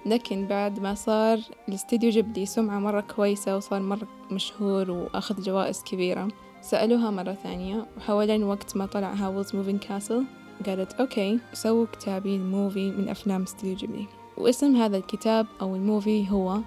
لكن 0.07 0.47
بعد 0.47 0.81
ما 0.81 0.95
صار 0.95 1.39
الاستديو 1.69 2.11
جيبلي 2.11 2.47
سمعة 2.47 2.79
مرة 2.79 3.01
كويسة 3.01 3.57
وصار 3.57 3.81
مرة 3.81 4.09
مشهور 4.31 4.91
وأخذ 4.91 5.43
جوائز 5.43 5.83
كبيرة. 5.83 6.29
سألوها 6.63 7.11
مرة 7.11 7.33
ثانية 7.33 7.87
وحوالين 7.97 8.45
وقت 8.45 8.77
ما 8.77 8.87
طلع 8.87 9.13
Howl's 9.13 9.57
Moving 9.57 9.79
Castle 9.79 10.25
قالت 10.67 10.93
okay 10.93 11.39
سووا 11.53 11.87
كتابي 11.87 12.37
movie 12.37 12.91
من 12.91 13.09
أفلام 13.09 13.43
استديو 13.43 13.77
جيبلي 13.77 14.07
واسم 14.39 14.77
هذا 14.77 14.97
الكتاب 14.97 15.47
أو 15.61 15.77
ال 15.77 15.86
movie 15.86 16.31
هو 16.31 16.59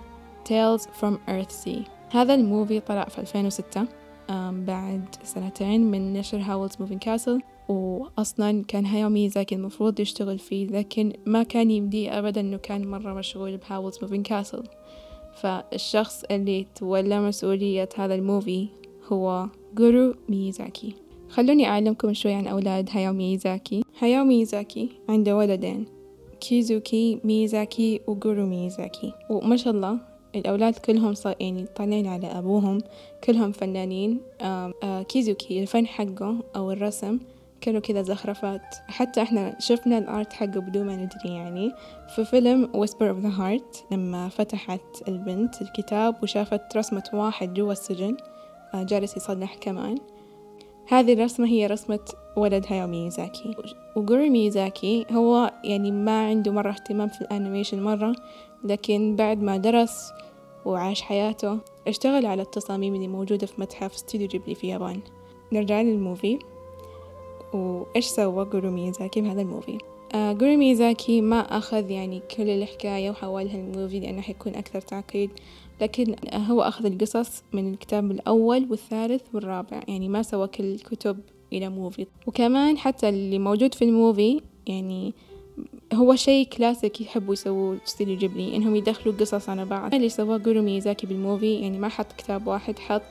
Tales 0.45 0.83
from 0.83 1.17
Earthsea. 1.27 1.89
هذا 2.11 2.35
ال 2.35 2.43
movie 2.43 2.79
طلع 2.79 3.05
في 3.05 3.21
2006 3.21 3.85
بعد 4.51 5.05
سنتين 5.23 5.91
من 5.91 6.13
نشر 6.13 6.37
Howl's 6.37 6.71
Moving 6.79 6.99
Castle 6.99 7.41
وأصلا 7.69 8.63
كان 8.67 8.85
هاياو 8.85 9.09
ميازاكي 9.09 9.55
المفروض 9.55 9.99
يشتغل 9.99 10.39
فيه 10.39 10.67
لكن 10.67 11.13
ما 11.25 11.43
كان 11.43 11.71
يمديه 11.71 12.19
أبدا 12.19 12.41
إنه 12.41 12.57
كان 12.57 12.87
مرة 12.87 13.13
مشغول 13.13 13.57
ب 13.57 13.63
Howl's 13.63 13.99
Moving 14.01 14.23
Castle 14.23 14.63
فالشخص 15.35 16.23
اللي 16.31 16.67
تولى 16.75 17.19
مسؤولية 17.19 17.89
هذا 17.97 18.15
ال 18.15 18.24
movie 18.24 18.67
هو 19.11 19.47
جورو 19.75 20.15
ميازاكي. 20.29 20.95
خلوني 21.29 21.67
أعلمكم 21.67 22.13
شوي 22.13 22.33
عن 22.33 22.47
أولاد 22.47 22.89
هاياو 22.91 23.13
ميازاكي. 23.13 23.83
هاياو 23.99 24.23
ميازاكي 24.23 24.89
عنده 25.09 25.37
ولدين. 25.37 25.85
كيسوكي 26.41 27.19
ميازاكي 27.23 28.01
وجورو 28.07 28.45
ميازاكي. 28.45 29.13
وما 29.29 29.57
شاء 29.57 29.73
الله 29.73 29.97
الأولاد 30.35 30.73
كلهم 30.73 31.13
صار 31.13 31.35
يعني 31.39 31.65
طالعين 31.75 32.07
على 32.07 32.27
أبوهم. 32.27 32.81
كلهم 33.23 33.51
فنانين. 33.51 34.21
آه 34.41 35.03
كيسوكي 35.09 35.61
الفن 35.61 35.87
حقه 35.87 36.35
أو 36.55 36.71
الرسم 36.71 37.19
كانوا 37.61 37.79
كذا 37.79 38.01
زخرفات. 38.01 38.75
حتى 38.87 39.21
إحنا 39.21 39.59
شفنا 39.59 39.97
ال 39.97 40.06
art 40.06 40.33
حقه 40.33 40.59
بدون 40.59 40.85
ما 40.85 40.95
ندري 40.95 41.35
يعني. 41.35 41.71
في 42.15 42.25
فيلم 42.25 42.69
Whisper 42.73 43.13
of 43.13 43.25
the 43.25 43.39
Heart 43.39 43.93
لما 43.93 44.29
فتحت 44.29 45.07
البنت 45.07 45.61
الكتاب 45.61 46.23
وشافت 46.23 46.77
رسمة 46.77 47.09
واحد 47.13 47.53
جوا 47.53 47.71
السجن. 47.71 48.17
آه، 48.17 48.34
جالس 48.73 49.17
يصلح 49.17 49.55
كمان. 49.55 49.97
هذه 50.87 51.13
الرسمة 51.13 51.47
هي 51.47 51.67
رسمة 51.67 51.99
ولد 52.37 52.65
هاياو 52.69 52.87
ميازاكي. 52.87 53.55
وجورو 53.95 54.29
ميازاكي 54.29 55.05
هو 55.11 55.53
يعني 55.63 55.91
ما 55.91 56.27
عنده 56.27 56.51
مرة 56.51 56.71
اهتمام 56.71 57.07
في 57.07 57.21
ال 57.21 57.28
animation 57.28 57.83
مرة 57.83 58.15
لكن 58.63 59.15
بعد 59.15 59.41
ما 59.41 59.57
درس 59.57 60.11
وعاش 60.65 61.01
حياته 61.01 61.59
اشتغل 61.87 62.25
على 62.25 62.41
التصاميم 62.41 62.95
اللي 62.95 63.07
موجودة 63.07 63.47
في 63.47 63.61
متحف 63.61 63.93
استوديو 63.93 64.27
جيبلي 64.27 64.55
في 64.55 64.63
اليابان 64.63 64.99
نرجع 65.53 65.81
لل 65.81 65.96
movie. 65.96 66.39
وإيش 67.53 68.05
سوى 68.05 68.45
جورو 68.45 68.71
ميازاكي 68.71 69.21
بهذا 69.21 69.41
ال 69.41 69.47
movie؟ 69.47 69.77
آه 70.15 70.33
جورو 70.33 70.57
ميازاكي 70.57 71.21
ما 71.21 71.39
أخذ 71.39 71.91
يعني 71.91 72.21
كل 72.37 72.49
الحكاية 72.49 73.09
وحولها 73.09 73.55
ال 73.55 73.63
movie 73.63 73.99
لأنه 73.99 74.21
حيكون 74.21 74.55
أكثر 74.55 74.81
تعقيد. 74.81 75.29
لكن 75.81 76.15
هو 76.33 76.61
أخذ 76.61 76.85
القصص 76.85 77.43
من 77.53 77.73
الكتاب 77.73 78.11
الأول 78.11 78.67
والثالث 78.69 79.21
والرابع. 79.33 79.81
يعني 79.87 80.09
ما 80.09 80.21
سوى 80.23 80.47
كل 80.47 80.63
الكتب 80.63 81.19
إلى 81.53 81.69
movie 81.69 82.05
وكمان 82.27 82.77
حتى 82.77 83.09
اللي 83.09 83.39
موجود 83.39 83.73
في 83.73 83.85
ال 83.85 83.95
movie 83.95 84.41
يعني 84.67 85.13
هو 85.93 86.15
شيء 86.15 86.47
كلاسيك 86.47 87.01
يحبوا 87.01 87.33
يسووه 87.33 87.77
style 87.85 88.17
جيبلي 88.17 88.55
إنهم 88.55 88.75
يدخلوا 88.75 89.15
قصص 89.15 89.49
على 89.49 89.65
بعض. 89.65 89.93
اللي 89.95 90.09
سواه 90.09 90.37
جورو 90.37 90.61
ميازاكي 90.61 91.07
بال 91.07 91.21
movie 91.21 91.55
يعني 91.55 91.79
ما 91.79 91.87
حط 91.89 92.11
كتاب 92.17 92.47
واحد 92.47 92.79
حط 92.79 93.01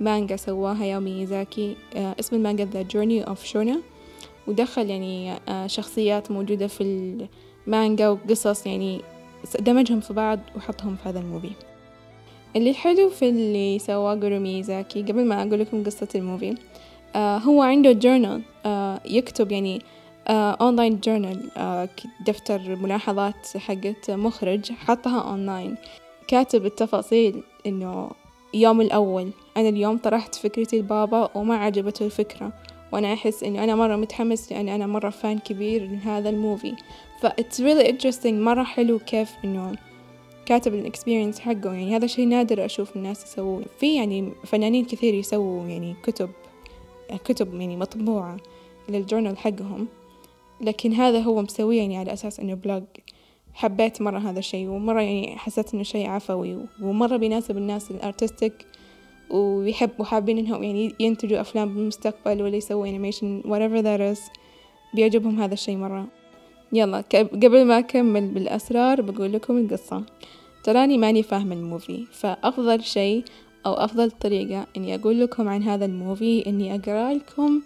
مانجا 0.00 0.36
سواها 0.36 0.84
هاياو 0.84 0.98
ميازاكي 0.98 1.76
آه 1.96 2.16
اسم 2.20 2.36
ال 2.36 2.41
manga 2.41 2.68
The 2.72 2.92
Journey 2.92 3.30
of 3.30 3.52
Shuna. 3.52 3.76
ودخل 4.46 4.90
يعني 4.90 5.32
آه 5.48 5.66
شخصيات 5.66 6.30
موجودة 6.30 6.66
في 6.66 6.82
المانجا 7.66 8.08
وقصص 8.08 8.66
يعني 8.66 9.00
دمجهم 9.60 10.00
في 10.00 10.12
بعض 10.12 10.40
وحطهم 10.56 10.96
في 10.96 11.08
هذا 11.08 11.20
ال 11.20 11.24
movie. 11.24 11.50
اللي 12.56 12.74
حلو 12.74 13.10
في 13.10 13.28
اللي 13.28 13.78
سواه 13.78 14.14
جورو 14.14 14.38
ميازاكي 14.38 15.02
قبل 15.02 15.24
ما 15.24 15.42
أقول 15.42 15.60
لكم 15.60 15.84
قصة 15.84 16.08
ال 16.14 16.21
movie 16.21 16.54
آه 17.16 17.38
هو 17.38 17.62
عنده 17.62 17.92
journal 17.92 18.42
آه 18.66 19.00
يكتب 19.04 19.52
يعني 19.52 19.82
أونلاين 20.28 20.92
آه 20.92 20.98
journal 21.04 21.50
آه 21.56 21.88
دفتر 22.26 22.76
ملاحظات 22.76 23.56
حقت 23.56 24.10
مخرج 24.10 24.72
حطها 24.72 25.20
أونلاين 25.20 25.76
كاتب 26.28 26.66
التفاصيل 26.66 27.42
إنه 27.66 28.10
يوم 28.54 28.80
الأول 28.80 29.30
أنا 29.56 29.68
اليوم 29.68 29.98
طرحت 29.98 30.34
فكرتي 30.34 30.78
لبابا 30.78 31.30
وما 31.34 31.56
عجبته 31.56 32.06
الفكرة 32.06 32.52
وأنا 32.92 33.12
أحس 33.12 33.42
إني 33.44 33.64
أنا 33.64 33.74
مرة 33.74 33.96
متحمس 33.96 34.52
لأني 34.52 34.74
أنا 34.74 34.86
مرة 34.86 35.10
fan 35.10 35.38
كبير 35.38 35.90
لهذا 35.90 36.30
ال 36.30 36.36
movie. 36.36 36.74
ف 37.20 37.26
it's 37.26 37.60
really 37.60 37.92
interesting 37.92 38.26
مرة 38.26 38.62
حلو 38.62 38.98
كيف 38.98 39.30
إنه 39.44 39.72
كاتب 40.50 40.74
ال 40.74 40.80
experience 40.80 41.40
حقه 41.40 41.72
يعني 41.72 41.96
هذا 41.96 42.06
شيء 42.06 42.28
نادر 42.28 42.64
أشوف 42.64 42.96
الناس 42.96 43.24
يسووه 43.24 43.64
في 43.78 43.96
يعني 43.96 44.32
فنانين 44.44 44.84
كثير 44.84 45.14
يسووا 45.14 45.66
يعني 45.66 45.96
كتب 46.02 46.30
كتب 47.24 47.54
يعني 47.54 47.76
مطبوعة 47.76 48.36
لل 48.88 48.99
journal 48.99 49.38
حقهم 49.38 49.88
لكن 50.60 50.92
هذا 50.92 51.20
هو 51.20 51.42
مسويه 51.42 51.80
يعني 51.80 51.98
على 51.98 52.12
أساس 52.12 52.40
إنه 52.40 52.54
blog 52.54 52.82
حبيت 53.54 54.02
مرة 54.02 54.18
هذا 54.18 54.38
الشيء 54.38 54.68
ومرة 54.68 55.00
يعني 55.00 55.36
حسيت 55.36 55.74
إنه 55.74 55.82
شيء 55.82 56.06
عفوي 56.06 56.58
ومرة 56.82 57.16
بيناسب 57.16 57.56
الناس 57.56 57.90
ال 57.90 57.98
artistic 57.98 58.66
ويحبوا 59.30 60.04
حابين 60.04 60.38
إنهم 60.38 60.62
يعني 60.62 60.94
ينتجوا 61.00 61.40
أفلام 61.40 61.74
بالمستقبل 61.74 62.42
ولا 62.42 62.56
يسووا 62.56 62.86
animation 62.86 63.42
whatever 63.42 63.82
that 63.82 64.16
is. 64.16 64.30
بيعجبهم 64.94 65.40
هذا 65.40 65.54
الشيء 65.54 65.76
مرة. 65.76 66.19
يلا 66.72 67.00
قبل 67.10 67.64
ما 67.64 67.78
أكمل 67.78 68.28
بالأسرار 68.28 69.00
بقول 69.00 69.32
لكم 69.32 69.58
القصة. 69.58 70.04
تراني 70.64 70.98
ماني 70.98 71.22
فاهمة 71.22 71.54
ال 71.54 71.63
movie 71.63 72.06
فأفضل 72.12 72.82
شيء 72.82 73.24
أو 73.66 73.72
أفضل 73.72 74.10
طريقة 74.10 74.66
إني 74.76 74.94
أقول 74.94 75.20
لكم 75.20 75.48
عن 75.48 75.62
هذا 75.62 75.84
ال 75.84 75.94
movie 75.94 76.46
إني 76.46 76.74
أقرأ 76.74 77.14
لكم 77.14 77.62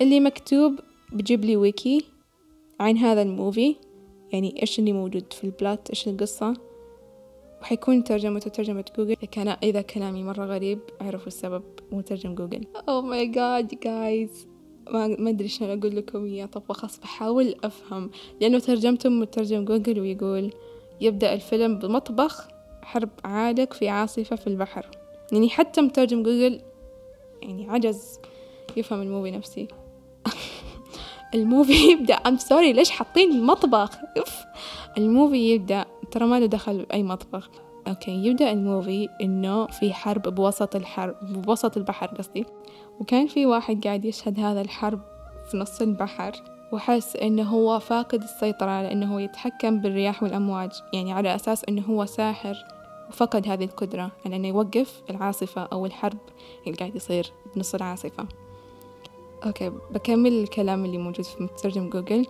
اللي 0.00 0.20
مكتوب 0.20 0.80
ب 1.12 1.44
جيبلي 1.44 1.56
ويكي 1.56 2.04
عن 2.80 2.96
هذا 2.96 3.22
ال 3.22 3.31
movie 3.31 3.76
يعني 4.32 4.62
إيش 4.62 4.78
اللي 4.78 4.92
موجود 4.92 5.32
في 5.32 5.44
ال 5.44 5.53
plot 5.53 5.90
إيش 5.90 6.08
القصة. 6.08 6.54
وحيكون 7.62 8.04
ترجمته 8.04 8.50
ترجمة 8.50 8.84
جوجل. 8.98 9.14
كان 9.14 9.48
إذا 9.62 9.82
كلامي 9.82 10.22
مرة 10.22 10.44
غريب 10.44 10.78
أعرفوا 11.02 11.26
السبب 11.26 11.62
مترجم 11.92 12.34
جوجل. 12.34 12.64
oh 12.88 13.00
my 13.02 13.26
god 13.26 13.74
guys 13.82 14.51
ما 14.90 15.06
ما 15.06 15.30
أدري 15.30 15.48
شلون 15.48 15.78
أقول 15.78 15.96
لكم 15.96 16.24
إياه. 16.24 16.46
طب 16.46 16.72
خلاص 16.72 17.00
بحاول 17.00 17.54
أفهم. 17.64 18.10
لأنه 18.40 18.58
ترجمته 18.58 19.08
مترجم 19.08 19.64
جوجل 19.64 20.00
ويقول 20.00 20.52
يبدأ 21.00 21.34
الفيلم 21.34 21.78
بمطبخ 21.78 22.48
حرب 22.82 23.08
عالق 23.24 23.72
في 23.72 23.88
عاصفة 23.88 24.36
في 24.36 24.46
البحر. 24.46 24.86
يعني 25.32 25.48
حتى 25.48 25.80
مترجم 25.80 26.22
جوجل 26.22 26.60
يعني 27.42 27.70
عجز. 27.70 28.18
يفهم 28.76 29.02
ال 29.02 29.07
movie 29.07 29.30
نفسه. 29.30 29.68
ال 31.34 31.44
movie 31.44 31.92
يبدأ. 31.92 32.14
I'm 32.14 32.36
sorry 32.36 32.72
ليش 32.72 32.90
حاطين 32.90 33.32
المطبخ 33.32 33.90
أوف. 34.18 34.36
ال 34.98 35.07
movie 35.07 35.54
يبدأ. 35.54 35.84
ترى 36.10 36.26
ما 36.26 36.40
له 36.40 36.46
دخل 36.46 36.84
بأي 36.84 37.02
مطبخ. 37.02 37.50
okay 37.88 38.10
يبدأ 38.10 38.52
ال 38.52 38.61
movie 38.61 39.08
إنه 39.22 39.66
في 39.66 39.92
حرب 39.92 40.34
بوسط 40.34 40.76
الحرب 40.76 41.42
بوسط 41.42 41.76
البحر 41.76 42.06
قصدي. 42.06 42.44
وكان 43.02 43.26
في 43.26 43.46
واحد 43.46 43.84
قاعد 43.84 44.04
يشهد 44.04 44.40
هذا 44.40 44.60
الحرب 44.60 45.00
في 45.50 45.56
نص 45.56 45.80
البحر 45.80 46.32
وحس 46.72 47.16
إنه 47.16 47.42
هو 47.42 47.78
فاقد 47.78 48.22
السيطرة 48.22 48.70
على 48.70 48.92
إنه 48.92 49.14
هو 49.14 49.18
يتحكم 49.18 49.80
بالرياح 49.80 50.22
والأمواج 50.22 50.70
يعني 50.92 51.12
على 51.12 51.34
أساس 51.34 51.64
إنه 51.64 51.82
هو 51.82 52.04
ساحر 52.06 52.54
وفقد 53.08 53.48
هذه 53.48 53.64
القدرة 53.64 54.10
على 54.26 54.36
إنه 54.36 54.48
يوقف 54.48 55.02
العاصفة 55.10 55.62
أو 55.62 55.86
الحرب 55.86 56.18
اللي 56.66 56.76
قاعد 56.76 56.96
يصير 56.96 57.32
بنص 57.56 57.74
العاصفة. 57.74 58.26
okay 59.46 59.70
بكمل 59.70 60.32
الكلام 60.32 60.84
اللي 60.84 60.98
موجود 60.98 61.24
في 61.24 61.42
مترجم 61.42 61.90
جوجل 61.90 62.26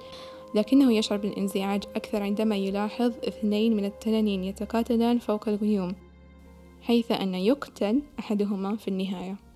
لكنه 0.55 0.93
يشعر 0.93 1.19
بالانزعاج 1.19 1.85
أكثر 1.97 2.23
عندما 2.23 2.57
يلاحظ 2.57 3.13
اثنين 3.29 3.77
من 3.77 3.85
التنانين 3.85 4.45
يتقاتلان 4.45 5.19
فوق 5.19 5.49
الغيوم 5.49 5.95
حيث 6.83 7.13
أن 7.13 7.35
يقتل 7.35 8.03
أحدهما 8.19 8.77
في 8.77 8.89
النهاية. 8.89 9.52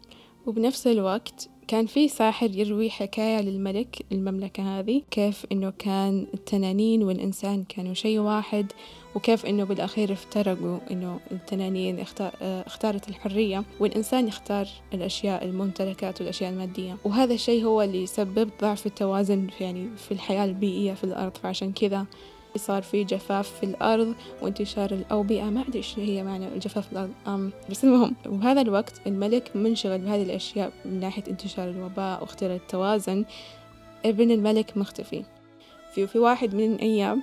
وبنفس 0.47 0.87
الوقت 0.87 1.49
كان 1.69 1.87
في 1.87 2.09
ساحر 2.09 2.51
يروي 2.51 2.91
حكاية 2.91 3.41
للملك 3.41 3.97
المملكة 4.13 4.79
هذه 4.79 5.03
كيف 5.11 5.47
إنه 5.53 5.73
كان 5.79 6.27
التنانين 6.35 7.03
والإنسان 7.03 7.65
كانوا 7.65 7.95
شيء 7.95 8.19
واحد 8.19 8.73
وكيف 9.15 9.47
إنه 9.47 9.65
بالأخير 9.65 10.13
افترقوا 10.13 10.79
إنه 10.91 11.21
التنانين 11.33 12.05
اختارت 12.43 13.09
الحرية 13.09 13.65
والإنسان 13.81 14.29
يختار 14.29 14.69
الأشياء 14.95 15.45
الممتلكات 15.45 16.21
والأشياء 16.21 16.51
المادية. 16.51 16.97
وهذا 17.05 17.35
الشيء 17.35 17.65
هو 17.65 17.83
اللي 17.83 18.03
يسبب 18.03 18.51
ضعف 18.61 18.87
التوازن 18.87 19.47
في 19.59 19.65
يعني 19.65 19.89
في 19.97 20.13
الحياة 20.13 20.45
البيئية 20.45 20.95
في 20.95 21.05
الأرض 21.05 21.37
فعشان 21.37 21.73
كذا 21.73 22.07
صار 22.57 22.83
في 22.83 23.05
جفاف 23.05 23.51
في 23.61 23.67
الأرض 23.67 24.15
وانتشار 24.43 24.91
الأوبئة. 24.91 25.45
ما 25.45 25.61
أدري 25.61 25.79
إيش 25.79 25.99
هي 25.99 26.23
معنى 26.23 26.49
الجفاف 26.49 26.87
في 26.87 26.93
الأرض 26.93 27.11
أم 27.27 27.53
بس 27.71 27.85
المهم 27.85 28.17
وبهذا 28.27 28.61
الوقت 28.61 29.01
الملك 29.07 29.57
منشغل 29.57 29.99
بهذه 29.99 30.23
الأشياء 30.23 30.73
من 30.85 31.01
ناحية 31.01 31.23
انتشار 31.29 31.71
الوباء 31.71 32.21
واختلاف 32.21 32.61
التوازن. 32.61 33.25
ابن 34.05 34.31
الملك 34.31 34.77
مختفي. 34.77 35.25
في 35.95 36.07
في 36.07 36.19
واحد 36.19 36.55
من 36.55 36.75
الأيام 36.75 37.23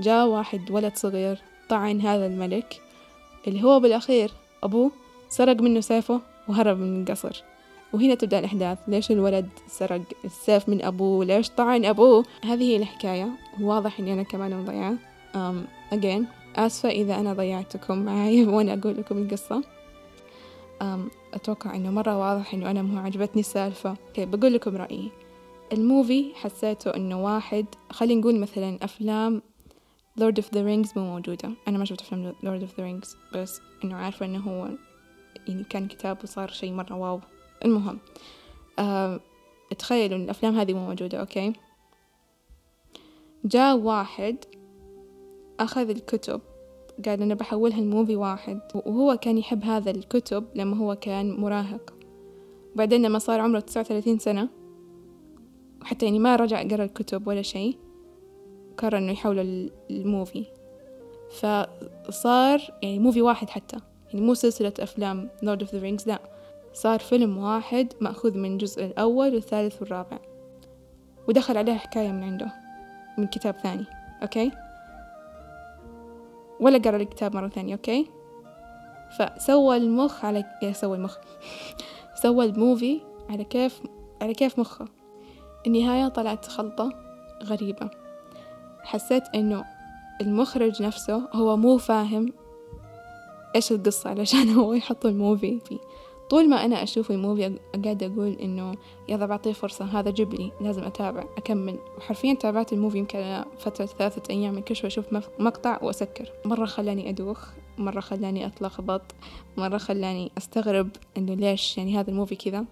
جاء 0.00 0.26
واحد 0.26 0.70
ولد 0.70 0.96
صغير 0.96 1.38
طعن 1.68 2.00
هذا 2.00 2.26
الملك 2.26 2.80
اللي 3.46 3.62
هو 3.62 3.80
بالأخير 3.80 4.30
أبوه 4.62 4.90
سرق 5.28 5.60
منه 5.60 5.80
سيفه 5.80 6.20
وهرب 6.48 6.78
من 6.78 7.02
القصر. 7.02 7.42
وهنا 7.92 8.14
تبدأ 8.14 8.38
الأحداث. 8.38 8.78
ليش 8.88 9.10
الولد 9.10 9.48
سرق 9.68 10.00
السيف 10.24 10.68
من 10.68 10.82
أبوه؟ 10.84 11.24
ليش 11.24 11.50
طعن 11.50 11.84
أبوه؟ 11.84 12.24
هذه 12.44 12.62
هي 12.62 12.76
الحكاية. 12.76 13.28
واضح 13.60 14.00
إني 14.00 14.12
أنا 14.12 14.22
كمان 14.22 14.62
مضيعة. 14.62 14.94
um, 15.34 15.94
again 15.94 16.24
آسفة 16.56 16.88
إذا 16.88 17.20
أنا 17.20 17.32
ضيعتكم 17.32 17.98
معي. 17.98 18.44
وأنا 18.54 18.74
أقول 18.74 18.96
لكم 18.96 19.18
القصة. 19.18 19.62
um, 20.82 20.84
أتوقع 21.34 21.74
إنه 21.74 21.90
مرة 21.90 22.18
واضح 22.18 22.54
إنه 22.54 22.70
أنا 22.70 22.82
مو 22.82 22.98
عجبتني 22.98 23.40
السالفة. 23.40 23.94
okay, 23.94 24.20
بقول 24.20 24.54
لكم 24.54 24.76
رأيي. 24.76 25.10
الموفي 25.72 26.32
حسيته 26.34 26.96
إنه 26.96 27.24
واحد 27.24 27.66
خلينا 27.90 28.20
نقول 28.20 28.40
مثلا 28.40 28.78
أفلام 28.82 29.42
Lord 30.20 30.34
of 30.42 30.44
the 30.44 30.58
Rings 30.58 30.96
مو 30.96 31.04
موجودة. 31.14 31.50
أنا 31.68 31.78
ما 31.78 31.84
شفت 31.84 32.00
أفلام 32.00 32.32
Lord 32.42 32.62
of 32.62 32.70
the 32.70 32.80
Rings 32.80 33.16
بس 33.34 33.60
إنه 33.84 33.96
عارفة 33.96 34.26
إنه 34.26 34.38
هو 34.38 34.68
يعني 35.48 35.64
كان 35.64 35.88
كتاب 35.88 36.18
وصار 36.22 36.48
شي 36.48 36.72
مرة 36.72 36.94
wow. 36.94 37.20
المهم 37.64 37.98
آه 38.78 39.20
تخيلوا 39.78 40.16
إن 40.16 40.24
الأفلام 40.24 40.58
هذه 40.58 40.74
مو 40.74 40.86
موجودة 40.86 41.20
okay؟ 41.20 41.52
جاء 43.44 43.76
واحد 43.76 44.36
أخذ 45.60 45.90
الكتب 45.90 46.40
قال 47.04 47.22
أنا 47.22 47.34
بحولها 47.34 47.78
movie 47.78 48.16
واحد 48.16 48.60
وهو 48.74 49.16
كان 49.16 49.38
يحب 49.38 49.64
هذا 49.64 49.90
الكتب 49.90 50.44
لما 50.54 50.76
هو 50.76 50.94
كان 50.94 51.36
مراهق. 51.36 51.94
وبعدين 52.74 53.02
لما 53.02 53.18
صار 53.18 53.40
عمره 53.40 53.60
تسعة 53.60 53.80
وثلاثين 53.80 54.18
سنة 54.18 54.48
وحتى 55.82 56.06
يعني 56.06 56.18
ما 56.18 56.36
رجع 56.36 56.62
قرأ 56.62 56.84
الكتب 56.84 57.26
ولا 57.26 57.42
شيء 57.42 57.76
قرر 58.76 58.98
إنه 58.98 59.12
يحوله 59.12 59.70
ل 59.90 59.99
movie 59.99 60.44
فصار 62.04 62.60
يعني 62.82 62.98
movie 62.98 63.22
واحد 63.22 63.50
حتى 63.50 63.76
يعني 64.08 64.26
مو 64.26 64.34
سلسلة 64.34 64.72
أفلام 64.80 65.28
Lord 65.42 65.58
of 65.64 65.68
the 65.68 65.80
Rings 65.82 66.06
لا. 66.06 66.39
صار 66.72 67.00
فيلم 67.00 67.38
واحد 67.38 67.92
مأخوذ 68.00 68.38
من 68.38 68.52
الجزء 68.52 68.84
الأول 68.84 69.34
والثالث 69.34 69.82
والرابع. 69.82 70.18
ودخل 71.28 71.56
عليه 71.56 71.74
حكاية 71.74 72.12
من 72.12 72.22
عنده 72.22 72.52
من 73.18 73.26
كتاب 73.26 73.54
ثاني 73.58 73.84
okay؟ 74.22 74.50
ولا 76.60 76.78
قرأ 76.78 76.96
الكتاب 76.96 77.36
مرة 77.36 77.48
ثانية 77.48 77.74
okay؟ 77.74 78.06
فسوى 79.18 79.76
المخ 79.76 80.24
على 80.24 80.44
يا 80.62 80.72
سوى 80.72 80.96
المخ. 80.96 81.16
سوى 82.22 82.44
ال 82.44 82.53
movie 82.53 83.00
على 83.30 83.44
كيف 83.44 83.82
على 84.22 84.34
كيف 84.34 84.58
مخه. 84.58 84.88
النهاية 85.66 86.08
طلعت 86.08 86.46
خلطة 86.46 86.92
غريبة. 87.44 87.90
حسيت 88.82 89.24
إنه 89.34 89.64
المخرج 90.20 90.82
نفسه 90.82 91.28
هو 91.32 91.56
مو 91.56 91.78
فاهم 91.78 92.32
إيش 93.54 93.72
القصة 93.72 94.10
علشان 94.10 94.48
هو 94.58 94.72
يحط 94.72 95.06
ال 95.06 95.15
movie 95.15 95.60
فيه. 95.60 95.78
طول 96.30 96.48
ما 96.48 96.64
أنا 96.64 96.82
أشوف 96.82 97.10
ال 97.10 97.18
movie 97.18 97.58
قاعدة 97.84 98.06
أقول 98.06 98.32
إنه 98.32 98.74
يلا 99.08 99.26
بعطيه 99.26 99.52
فرصة 99.52 99.84
هذا 99.84 100.10
جبلي 100.10 100.52
لازم 100.60 100.84
أتابع 100.84 101.24
أكمل. 101.36 101.78
وحرفيا 101.98 102.34
تابعت 102.34 102.72
ال 102.72 102.76
movie 102.76 102.98
يمكن 102.98 103.44
فترة 103.58 103.86
ثلاثة 103.86 104.22
أيام 104.30 104.54
من 104.54 104.62
كل 104.62 104.76
شوي 104.76 104.88
أشوف 104.88 105.04
مقطع 105.38 105.78
وأسكر. 105.82 106.32
مرة 106.44 106.64
خلاني 106.66 107.08
أدوخ 107.08 107.48
مرة 107.78 108.00
خلاني 108.00 108.46
أتلخبط 108.46 109.02
مرة 109.56 109.78
خلاني 109.78 110.32
أستغرب 110.38 110.88
إنه 111.16 111.34
ليش 111.34 111.78
يعني 111.78 111.98
هذا 111.98 112.10
ال 112.10 112.14
movie 112.14 112.36
كذا. 112.36 112.64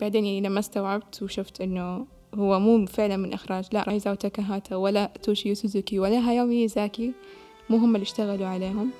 بعدين 0.00 0.24
يعني 0.24 0.40
لما 0.40 0.60
استوعبت 0.60 1.22
وشفت 1.22 1.60
إنه 1.60 2.06
هو 2.34 2.60
مو 2.60 2.86
فعلا 2.86 3.16
من 3.16 3.32
إخراج 3.32 3.68
لا 3.72 3.82
إيزاو 3.82 4.14
تاكاهاتا 4.14 4.76
ولا 4.76 5.10
توشيو 5.22 5.54
سوزوكي 5.54 5.98
ولا 5.98 6.30
هاياو 6.30 6.46
ميازاكي 6.46 7.12
مو 7.70 7.76
هم 7.76 7.94
اللي 7.94 8.04
اشتغلوا 8.04 8.46
عليهم. 8.46 8.90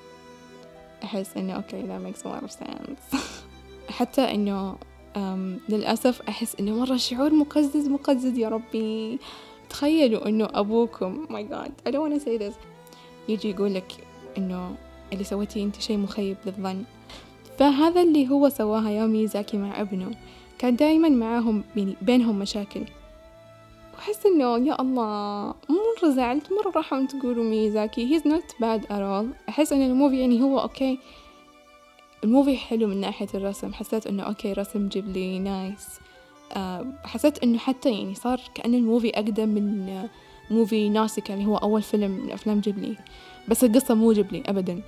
أحس 1.03 1.37
إنه 1.37 1.53
okay 1.53 1.81
that 1.81 2.15
makes 2.15 2.21
a 2.21 2.27
lot 2.27 2.43
of 2.43 2.51
sense. 2.51 3.15
حتى 3.89 4.21
إنه 4.21 4.75
للأسف 5.69 6.21
أحس 6.29 6.55
إنه 6.59 6.71
مرة 6.71 6.97
شعور 6.97 7.33
مقزز 7.33 7.87
مقزز 7.87 8.37
يا 8.37 8.49
ربي. 8.49 9.19
تخيلوا 9.69 10.27
إنه 10.27 10.47
أبوكم 10.53 11.27
my 11.29 11.43
God 11.43 11.71
I 11.87 11.91
don't 11.91 12.01
wanna 12.01 12.23
say 12.23 12.37
this. 12.41 12.55
يجي 13.29 13.49
يقول 13.49 13.73
لك 13.73 13.91
إنه 14.37 14.75
اللي 15.13 15.23
سويتيه 15.23 15.63
أنت 15.63 15.81
شيء 15.81 15.97
مخيب 15.97 16.37
للظن. 16.45 16.83
فهذا 17.57 18.01
اللي 18.01 18.29
هو 18.29 18.49
سواه 18.49 18.89
هاياو 18.89 19.05
ميازاكي 19.05 19.57
مع 19.57 19.81
ابنه. 19.81 20.11
كان 20.57 20.75
دايما 20.75 21.09
معاهم 21.09 21.63
بينهم 22.01 22.39
مشاكل. 22.39 22.83
أحس 23.99 24.25
إنه 24.25 24.57
يا 24.67 24.81
الله 24.81 25.53
مرة 25.69 26.09
زعلت 26.09 26.51
مرة 26.51 26.71
راح 26.75 26.89
تقولوا 26.89 27.43
ميازاكي 27.43 28.19
he's 28.19 28.23
not 28.23 28.55
bad 28.61 28.83
at 28.85 29.01
all. 29.01 29.49
أحس 29.49 29.73
إن 29.73 29.81
ال 29.81 29.87
movie 29.87 30.19
يعني 30.19 30.41
هو 30.41 30.59
okay. 30.59 30.99
ال 32.23 32.29
movie 32.29 32.57
حلو 32.57 32.87
من 32.87 32.97
ناحية 32.97 33.27
الرسم. 33.33 33.73
حسيت 33.73 34.07
إنه 34.07 34.23
okay 34.23 34.53
رسم 34.53 34.87
Ghibli 34.87 35.39
nice 35.39 35.99
أه 36.53 36.85
حسيت 37.03 37.43
إنه 37.43 37.57
حتى 37.57 37.91
يعني 37.91 38.15
صار 38.15 38.41
كأن 38.55 38.73
ال 38.75 38.81
movie 38.81 39.09
أقدم 39.09 39.49
من 39.49 40.07
movie 40.51 40.89
ناوسيكا 40.89 41.33
اللي 41.33 41.45
هو 41.45 41.57
أول 41.57 41.81
فيلم 41.81 42.11
من 42.11 42.31
أفلام 42.31 42.59
جيبلي 42.59 42.97
بس 43.47 43.63
القصة 43.63 43.93
مو 43.93 44.13
جيبلي 44.13 44.43
أبدا. 44.45 44.81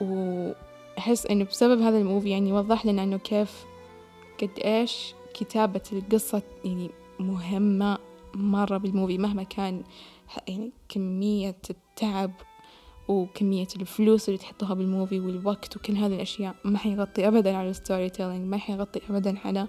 وأحس 0.00 1.26
إنه 1.26 1.44
بسبب 1.44 1.80
هذا 1.80 1.98
ال 1.98 2.03
movie 2.03 2.30
يعني 2.30 2.52
وضح 2.52 2.86
لنا 2.86 3.02
إنه 3.02 3.16
كيف 3.16 3.64
قد 4.42 4.50
إيش 4.64 5.14
كتابة 5.34 5.82
القصة 5.92 6.42
يعني 6.64 6.90
مهمة 7.18 7.98
مرة 8.34 8.78
بال 8.78 8.89
movie 8.89 9.18
مهما 9.18 9.42
كان 9.42 9.82
يعني 10.48 10.72
كمية 10.88 11.56
التعب 11.70 12.30
وكمية 13.08 13.68
الفلوس 13.76 14.28
اللي 14.28 14.38
تحطوها 14.38 14.74
بال 14.74 14.87
movie 14.87 15.20
والوقت 15.20 15.76
وكل 15.76 15.96
هذه 15.96 16.14
الأشياء 16.14 16.54
ما 16.64 16.78
حيغطي 16.78 17.28
أبدا 17.28 17.56
على 17.56 17.70
ال 17.70 18.10
storytelling 18.10 18.48
ما 18.48 18.56
حيغطي 18.56 19.00
أبدا 19.10 19.38
على 19.44 19.66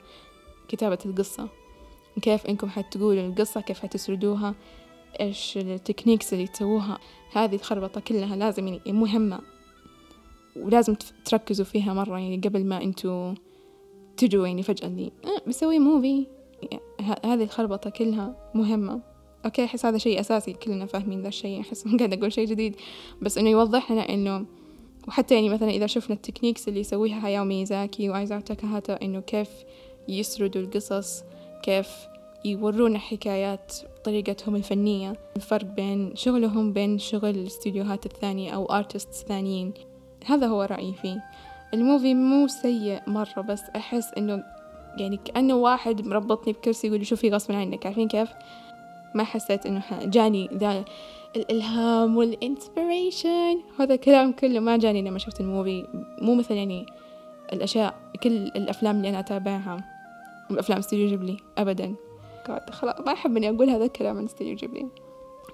كتابة 0.67 0.97
القصة. 1.05 1.47
كيف 2.21 2.45
إنكم 2.45 2.69
حتقولوا 2.69 3.27
القصة؟ 3.27 3.61
كيف 3.61 3.79
حتسردوها؟ 3.79 4.55
إيش 5.21 5.57
ال 5.57 5.64
techniques 5.64 6.33
اللي 6.33 6.47
تسووها؟ 6.47 6.97
هذه 7.33 7.55
الخربطة 7.55 8.01
كلها 8.01 8.35
لازم 8.35 8.67
يعني 8.67 8.81
مهمة 8.87 9.39
ولازم 10.55 10.95
تركزوا 11.25 11.65
فيها 11.65 11.93
مرة 11.93 12.19
يعني 12.19 12.37
قبل 12.37 12.65
ما 12.65 12.83
أنتوا 12.83 13.33
تجوا 14.17 14.47
يعني 14.47 14.63
فجأة 14.63 14.87
لي 14.87 15.11
أه 15.25 15.49
بسوي 15.49 15.79
movie 15.79 16.27
هذه 17.25 17.43
الخربطة 17.43 17.89
كلها 17.89 18.51
مهمة. 18.55 19.01
okay 19.45 19.65
أحس 19.65 19.85
هذا 19.85 19.97
شيء 19.97 20.19
أساسي 20.19 20.53
كلنا 20.53 20.85
فاهمين 20.85 21.21
ذا 21.21 21.27
الشيء 21.27 21.61
أحس 21.61 21.87
ما 21.87 21.97
قاعد 21.97 22.13
أقول 22.13 22.33
شيء 22.33 22.47
جديد. 22.47 22.75
بس 23.21 23.37
إنه 23.37 23.49
يوضح 23.49 23.91
لنا 23.91 24.09
إنه 24.09 24.45
وحتى 25.07 25.35
يعني 25.35 25.49
مثلا 25.49 25.69
إذا 25.69 25.87
شفنا 25.87 26.15
ال 26.15 26.20
techniques 26.20 26.67
اللي 26.67 26.79
يسويها 26.79 27.25
هاياو 27.25 27.45
ميازاكي 27.45 28.09
وإيزاو 28.09 28.39
تاكاهاتا 28.39 29.01
إنه 29.01 29.19
كيف 29.19 29.49
يسردوا 30.07 30.61
القصص 30.61 31.23
كيف 31.63 31.87
يورونا 32.45 32.99
حكايات 32.99 33.73
طريقتهم 34.03 34.55
الفنية. 34.55 35.13
الفرق 35.35 35.65
بين 35.65 36.15
شغلهم 36.15 36.73
بين 36.73 36.99
شغل 36.99 37.29
الاستديوهات 37.29 38.05
الثانية 38.05 38.51
أو 38.51 38.65
artists 38.65 39.23
ثانيين. 39.23 39.73
هذا 40.25 40.47
هو 40.47 40.61
رأيي 40.61 40.93
فيه. 40.93 41.23
الموفي 41.73 42.13
مو 42.13 42.47
سيء 42.47 43.01
مرة 43.07 43.41
بس 43.41 43.61
أحس 43.75 44.13
إنه 44.17 44.43
يعني 44.97 45.19
كأنه 45.25 45.53
واحد 45.53 46.07
مربطني 46.07 46.53
بكرسي 46.53 46.87
يقول 46.87 47.05
شوفي 47.05 47.29
غصبا 47.29 47.55
عنك 47.55 47.85
عارفين 47.85 48.07
كيف؟ 48.07 48.29
ما 49.15 49.23
حسيت 49.23 49.65
إنه 49.65 49.83
جاني 50.03 50.49
ذا 50.53 50.85
الإلهام 51.35 52.17
وال 52.17 52.39
inspiration 52.39 53.59
هذا 53.79 53.93
الكلام 53.93 54.31
كله 54.31 54.59
ما 54.59 54.77
جاني 54.77 55.01
لما 55.01 55.19
شفت 55.19 55.41
ال 55.41 55.48
movie. 55.48 55.87
مو 56.21 56.35
مثل 56.35 56.53
يعني 56.53 56.85
الأشياء 57.53 57.95
كل 58.23 58.37
الأفلام 58.37 58.97
اللي 58.97 59.09
أنا 59.09 59.19
أتابعها. 59.19 59.77
أفلام 60.51 60.77
استوديو 60.79 61.07
جيبلي 61.07 61.37
أبدا. 61.57 61.95
خلاص 62.71 62.99
ما 63.05 63.13
أحب 63.13 63.37
إني 63.37 63.49
أقول 63.49 63.69
هذا 63.69 63.85
الكلام 63.85 64.17
عن 64.17 64.25
استوديو 64.25 64.55
جيبلي. 64.55 64.87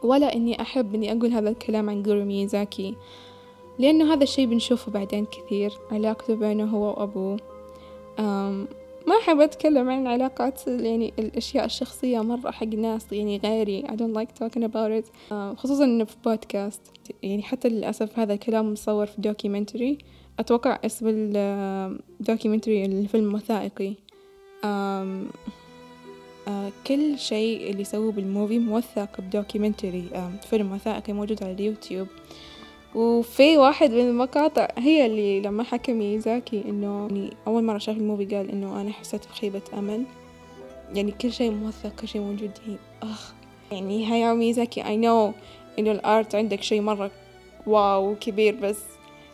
ولا 0.03 0.35
إني 0.35 0.61
أحب 0.61 0.95
إني 0.95 1.11
أقول 1.11 1.31
هذا 1.31 1.49
الكلام 1.49 1.89
عن 1.89 2.03
جورو 2.03 2.25
ميزاكي. 2.25 2.95
لأنه 3.79 4.13
هذا 4.13 4.23
الشي 4.23 4.45
بنشوفه 4.45 4.91
بعدين 4.91 5.25
كثير. 5.25 5.73
علاقته 5.91 6.35
بينه 6.35 6.65
هو 6.65 6.89
وأبوه. 6.89 7.37
ما 9.07 9.15
أحب 9.21 9.39
أتكلم 9.39 9.89
عن 9.89 10.01
العلاقات 10.01 10.67
يعني 10.67 11.13
الأشياء 11.19 11.65
الشخصية 11.65 12.19
مرة 12.19 12.51
حق 12.51 12.67
ناس 12.67 13.11
يعني 13.11 13.37
غيري. 13.37 13.83
I 13.83 13.91
don't 13.91 14.15
like 14.15 14.43
talking 14.43 14.63
about 14.63 15.03
it. 15.03 15.33
خصوصا 15.33 15.83
إنه 15.83 16.03
في 16.03 16.15
بودكاست 16.25 16.81
يعني 17.23 17.43
حتى 17.43 17.69
للأسف 17.69 18.19
هذا 18.19 18.33
الكلام 18.33 18.71
مصور 18.71 19.05
في 19.05 19.21
documentary 19.21 19.97
أتوقع 20.39 20.79
اسم 20.85 21.05
ال 21.09 21.24
documentary 21.24 22.85
الفيلم 22.85 23.33
وثائقي. 23.33 23.93
آم 24.63 25.27
آه 26.47 26.71
كل 26.87 27.19
شيء 27.19 27.71
اللي 27.71 27.83
سووه 27.83 28.11
بال 28.11 28.25
movie 28.25 28.59
موثق 28.59 29.21
ب 29.21 29.30
documentary 29.30 30.31
فيلم 30.49 30.71
وثائقي 30.71 31.13
موجود 31.13 31.43
على 31.43 31.51
اليوتيوب. 31.51 32.07
وفي 32.95 33.57
واحد 33.57 33.91
من 33.91 33.99
المقاطع 33.99 34.67
هي 34.77 35.05
اللي 35.05 35.41
لما 35.41 35.63
حكى 35.63 35.93
ميازاكي 35.93 36.63
إنه 36.65 37.07
يعني 37.11 37.33
أول 37.47 37.63
مرة 37.63 37.77
شاف 37.77 37.97
ال 37.97 38.02
movie 38.02 38.25
قال 38.25 38.51
إنه 38.51 38.81
أنا 38.81 38.91
حسيت 38.91 39.27
بخيبة 39.27 39.61
أمل. 39.73 40.03
يعني 40.93 41.11
كل 41.11 41.33
شيء 41.33 41.51
موثق 41.51 41.95
كل 42.01 42.07
شيء 42.07 42.21
موجود. 42.21 42.51
هي 42.67 42.75
أخ 43.03 43.33
يعني 43.71 44.13
هاياو 44.13 44.33
ميازاكي 44.33 44.85
I 44.85 44.97
know 44.97 45.33
إنه 45.79 45.91
ال 45.91 46.02
art 46.02 46.35
عندك 46.35 46.61
شيء 46.61 46.81
مرة 46.81 47.11
wow 47.67 48.15
كبير 48.15 48.55
بس 48.55 48.79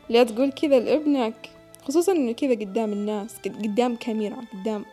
لا 0.10 0.24
تقول 0.24 0.52
كذا 0.52 0.80
لابنك. 0.80 1.50
خصوصا 1.88 2.12
إنه 2.12 2.32
كذا 2.32 2.52
قدام 2.52 2.94
الناس 2.94 3.36
قدام 3.46 3.96
كاميرا 3.96 4.38
قدام 4.54 4.86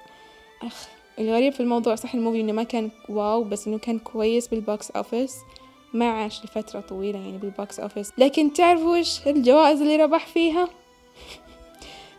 أخ. 0.63 0.89
الغريب 1.19 1.53
في 1.53 1.61
الموضوع 1.61 1.95
صح 1.95 2.15
ال 2.15 2.19
movie 2.19 2.41
إنه 2.41 2.53
ما 2.53 2.63
كان 2.63 2.91
wow 3.09 3.45
بس 3.45 3.69
إنه 3.69 3.79
كان 3.79 3.99
كويس 3.99 4.49
بال 4.49 4.66
box 4.66 4.91
office 4.91 5.37
ما 5.93 6.11
عاش 6.11 6.45
لفترة 6.45 6.81
طويلة 6.81 7.19
يعني 7.19 7.39
بال 7.39 7.56
box 7.56 7.81
office 7.81 8.13
لكن 8.19 8.53
تعرفوا 8.53 8.97
إيش 8.97 9.27
الجوائز 9.27 9.81
اللي 9.81 9.97
ربح 9.97 10.27
فيها؟ 10.27 10.69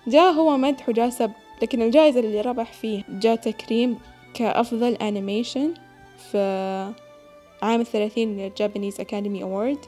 جاء 0.07 0.31
هو 0.31 0.57
مدح 0.57 0.89
وجاء 0.89 1.09
سب 1.09 1.31
لكن 1.61 1.81
الجائزة 1.81 2.19
اللي 2.19 2.41
ربح 2.41 2.73
فيه 2.73 3.03
جاء 3.09 3.35
تكريم 3.35 3.99
كأفضل 4.33 4.93
animation 4.93 5.73
في 6.31 6.37
عام 7.61 7.81
الثلاثين 7.81 8.37
لل 8.37 8.50
Japanese 8.50 8.99
Academy 8.99 9.43
Award 9.43 9.85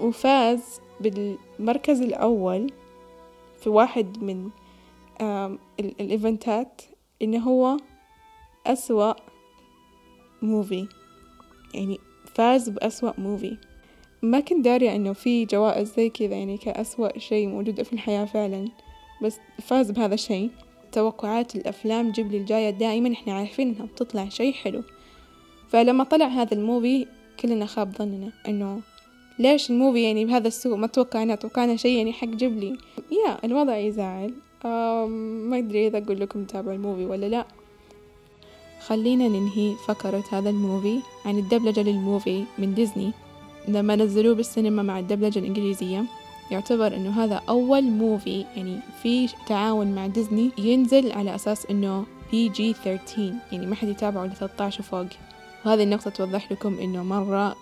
وفاز 0.00 0.80
بالمركز 1.00 2.00
الأول 2.00 2.72
في 3.60 3.68
واحد 3.68 4.22
من 4.22 4.50
الإيفنتات 5.80 6.82
إنه 7.22 7.38
هو 7.38 7.76
أسوأ 8.66 9.14
movie 10.42 10.88
يعني 11.74 11.98
فاز 12.34 12.68
بأسوأ 12.68 13.12
movie 13.18 13.56
ما 14.22 14.40
كنت 14.40 14.64
دارية 14.64 14.96
إنه 14.96 15.12
في 15.12 15.44
جوائز 15.44 15.94
زي 15.96 16.10
كذا 16.10 16.34
يعني 16.34 16.56
كأسوأ 16.56 17.18
شيء 17.18 17.48
موجودة 17.48 17.82
في 17.82 17.92
الحياة 17.92 18.24
فعلا. 18.24 18.68
بس 19.22 19.38
فاز 19.62 19.90
بهذا 19.90 20.14
الشيء. 20.14 20.50
توقعات 20.92 21.56
الأفلام 21.56 22.10
جيبلي 22.10 22.36
الجاية 22.36 22.70
دائما 22.70 23.12
إحنا 23.12 23.32
عارفين 23.32 23.68
إنها 23.68 23.86
بتطلع 23.86 24.28
شيء 24.28 24.52
حلو. 24.52 24.82
فلما 25.68 26.04
طلع 26.04 26.26
هذا 26.26 26.54
ال 26.54 26.63
movie 26.63 27.06
كلنا 27.40 27.66
خاب 27.66 27.92
ظننا 27.96 28.32
إنه 28.48 28.80
ليش 29.38 29.70
ال 29.70 29.75
movie 29.75 30.02
يعني 30.02 30.24
بهذا 30.24 30.48
السوء؟ 30.48 30.76
ما 30.76 30.86
توقعنا 30.86 31.34
توقعنا 31.34 31.76
شيء 31.76 31.98
يعني 31.98 32.12
حق 32.12 32.28
جيبلي. 32.28 32.76
يا 33.10 33.44
الوضع 33.44 33.76
يزعل. 33.76 34.34
ما 35.48 35.58
أدري 35.58 35.86
إذا 35.86 35.98
أقول 35.98 36.20
لكم 36.20 36.44
تابعوا 36.44 36.74
ال 36.74 36.79
movie 36.79 37.04
ولا 37.04 37.26
لأ. 37.26 37.46
خلينا 38.86 39.28
ننهي 39.28 39.74
فقرة 39.74 40.24
هذا 40.32 40.50
ال 40.50 40.58
movie 40.58 41.00
عن 41.24 41.38
الدبلجة 41.38 41.82
لل 41.82 42.00
movie 42.00 42.44
من 42.58 42.74
ديزني. 42.74 43.12
لما 43.68 43.96
نزلوه 43.96 44.34
بالسينما 44.34 44.82
مع 44.82 44.98
الدبلجة 44.98 45.38
الإنجليزية 45.38 46.04
يعتبر 46.50 46.96
إنه 46.96 47.24
هذا 47.24 47.40
أول 47.48 47.82
movie 47.82 48.44
يعني 48.56 48.80
في 49.02 49.28
تعاون 49.46 49.94
مع 49.94 50.06
ديزني 50.06 50.50
ينزل 50.58 51.12
على 51.12 51.34
أساس 51.34 51.66
إنه 51.66 52.06
PG 52.30 52.72
13 52.72 53.32
يعني 53.52 53.66
ما 53.66 53.74
حد 53.74 53.88
يتابعه 53.88 54.26
ل 54.26 54.32
13 54.32 54.80
وفوق 54.80 55.06
وهذه 55.66 55.82
النقطة 55.82 56.10
توضح 56.10 56.52
لكم 56.52 56.78
إنه 56.78 57.02
مرة 57.02 57.56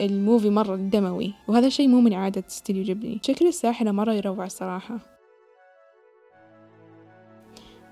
ال 0.00 0.08
movie 0.08 0.50
مرة 0.50 0.76
دموي. 0.76 1.34
وهذا 1.48 1.66
الشيء 1.66 1.88
مو 1.88 2.00
من 2.00 2.14
عادة 2.14 2.44
Studio 2.48 2.82
Ghibli 2.82 3.20
شكل 3.22 3.46
الساحرة 3.46 3.90
مرة 3.90 4.12
يروع 4.12 4.44
الصراحة. 4.44 4.98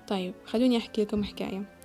طيب 0.07 0.33
خلوني 0.45 0.77
أحكي 0.77 1.01
لكم 1.01 1.23
حكاية. 1.23 1.76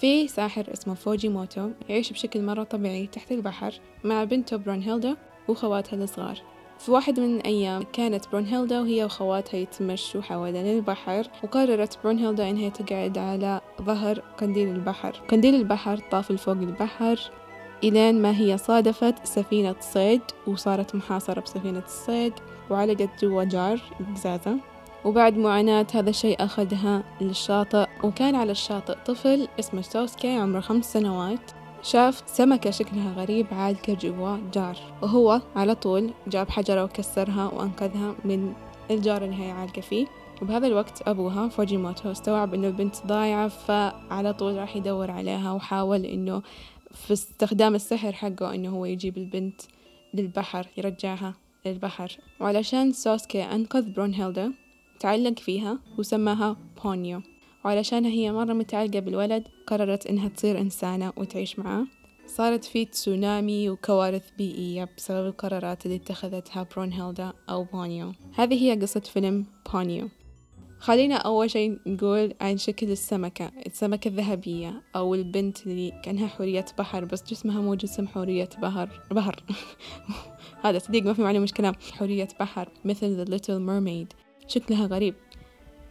في 0.00 0.28
ساحر 0.28 0.72
اسمه 0.72 0.94
فوجيموتو 0.94 1.70
يعيش 1.88 2.12
بشكل 2.12 2.42
مرة 2.42 2.62
طبيعي 2.62 3.06
تحت 3.06 3.32
البحر 3.32 3.74
مع 4.04 4.24
بنته 4.24 4.56
برونهيلدا 4.56 5.16
وخواتها 5.48 5.96
الصغار. 6.04 6.42
في 6.78 6.90
واحد 6.90 7.20
من 7.20 7.36
الأيام 7.36 7.82
كانت 7.92 8.28
برونهيلدا 8.28 8.80
وهي 8.80 9.04
وخواتها 9.04 9.58
يتمشوا 9.58 10.22
حوالين 10.22 10.66
البحر 10.66 11.26
وقررت 11.42 11.98
برونهيلدا 12.04 12.50
إنها 12.50 12.68
تقعد 12.68 13.18
على 13.18 13.60
ظهر 13.82 14.18
قنديل 14.18 14.68
البحر. 14.68 15.10
قنديل 15.28 15.54
البحر 15.54 15.96
طافل 16.10 16.38
فوق 16.38 16.56
البحر 16.56 17.30
إلين 17.84 18.22
ما 18.22 18.38
هي 18.38 18.58
صادفت 18.58 19.26
سفينة 19.26 19.76
صيد 19.80 20.22
وصارت 20.46 20.94
محاصرة 20.94 21.40
بسفينة 21.40 21.82
الصيد 21.86 22.32
وعلقت 22.70 23.24
جوا 23.24 23.44
جار 23.44 23.80
قزازة 24.14 24.56
وبعد 25.04 25.36
معاناة 25.36 25.86
هذا 25.94 26.10
الشيء 26.10 26.44
أخذها 26.44 27.04
للشاطئ 27.20 27.86
وكان 28.04 28.34
على 28.34 28.52
الشاطئ 28.52 28.94
طفل 29.06 29.48
اسمه 29.58 29.82
سوسكي 29.82 30.28
عمره 30.28 30.60
خمس 30.60 30.92
سنوات. 30.92 31.50
شاف 31.82 32.22
سمكة 32.26 32.70
شكلها 32.70 33.12
غريب 33.12 33.46
عالقة 33.52 33.94
جوا 33.94 34.36
jar. 34.54 34.76
وهو 35.02 35.40
على 35.56 35.74
طول 35.74 36.10
جاب 36.28 36.50
حجرة 36.50 36.84
وكسرها 36.84 37.46
وأنقذها 37.46 38.14
من 38.24 38.52
ال 38.90 38.98
jar 38.98 39.24
اللي 39.24 39.42
هي 39.42 39.50
عالقة 39.50 39.80
فيه. 39.80 40.06
وبهذا 40.42 40.66
الوقت 40.66 41.08
أبوها 41.08 41.48
فوجيموتو 41.48 42.10
استوعب 42.10 42.54
إنه 42.54 42.66
البنت 42.68 43.06
ضايعة 43.06 43.48
فعلى 43.48 44.32
طول 44.32 44.56
راح 44.56 44.76
يدور 44.76 45.10
عليها 45.10 45.52
وحاول 45.52 46.04
إنه 46.04 46.42
في 46.94 47.12
استخدام 47.12 47.74
السحر 47.74 48.12
حقه 48.12 48.54
إنه 48.54 48.68
هو 48.68 48.84
يجيب 48.84 49.18
البنت 49.18 49.60
للبحر 50.14 50.66
يرجعها 50.76 51.34
للبحر. 51.66 52.18
وعلشان 52.40 52.92
سوسكي 52.92 53.42
أنقذ 53.42 53.92
برونهيلدا 53.92 54.52
تعلق 55.00 55.38
فيها 55.38 55.78
وسماها 55.98 56.56
بونيو. 56.84 57.22
وعلشانها 57.64 58.10
هي 58.10 58.32
مرة 58.32 58.52
متعلقة 58.52 59.00
بالولد 59.00 59.48
قررت 59.66 60.06
إنها 60.06 60.28
تصير 60.28 60.60
إنسانة 60.60 61.12
وتعيش 61.16 61.58
معاه. 61.58 61.86
صارت 62.26 62.64
في 62.64 62.84
تسونامي 62.84 63.70
وكوارث 63.70 64.30
بيئية 64.38 64.88
بسبب 64.96 65.26
القرارات 65.26 65.86
اللي 65.86 65.96
اتخذتها 65.96 66.62
برونهيلدا 66.62 67.32
أو 67.50 67.64
بونيو. 67.64 68.12
هذه 68.34 68.62
هي 68.62 68.80
قصة 68.80 69.00
فيلم 69.00 69.46
بونيو. 69.72 70.08
خلينا 70.78 71.14
أول 71.14 71.50
شيء 71.50 71.78
نقول 71.86 72.34
عن 72.40 72.56
شكل 72.56 72.90
السمكة 72.90 73.50
السمكة 73.66 74.08
الذهبية 74.08 74.82
أو 74.96 75.14
البنت 75.14 75.66
اللي 75.66 76.00
كأنها 76.04 76.26
حورية 76.26 76.66
بحر 76.78 77.04
بس 77.04 77.22
جسمها 77.22 77.60
مو 77.60 77.74
جسم 77.74 78.08
حورية 78.08 78.48
بحر 78.62 79.00
بحر. 79.10 79.44
هذا 80.64 80.78
صديق 80.78 81.02
ما 81.02 81.12
في 81.12 81.22
معلومة 81.22 81.42
مش 81.42 81.52
كلام 81.52 81.74
حورية 81.92 82.28
بحر 82.40 82.68
مثل 82.84 83.24
The 83.24 83.28
Little 83.28 83.60
Mermaid. 83.68 84.29
شكلها 84.50 84.86
غريب. 84.86 85.14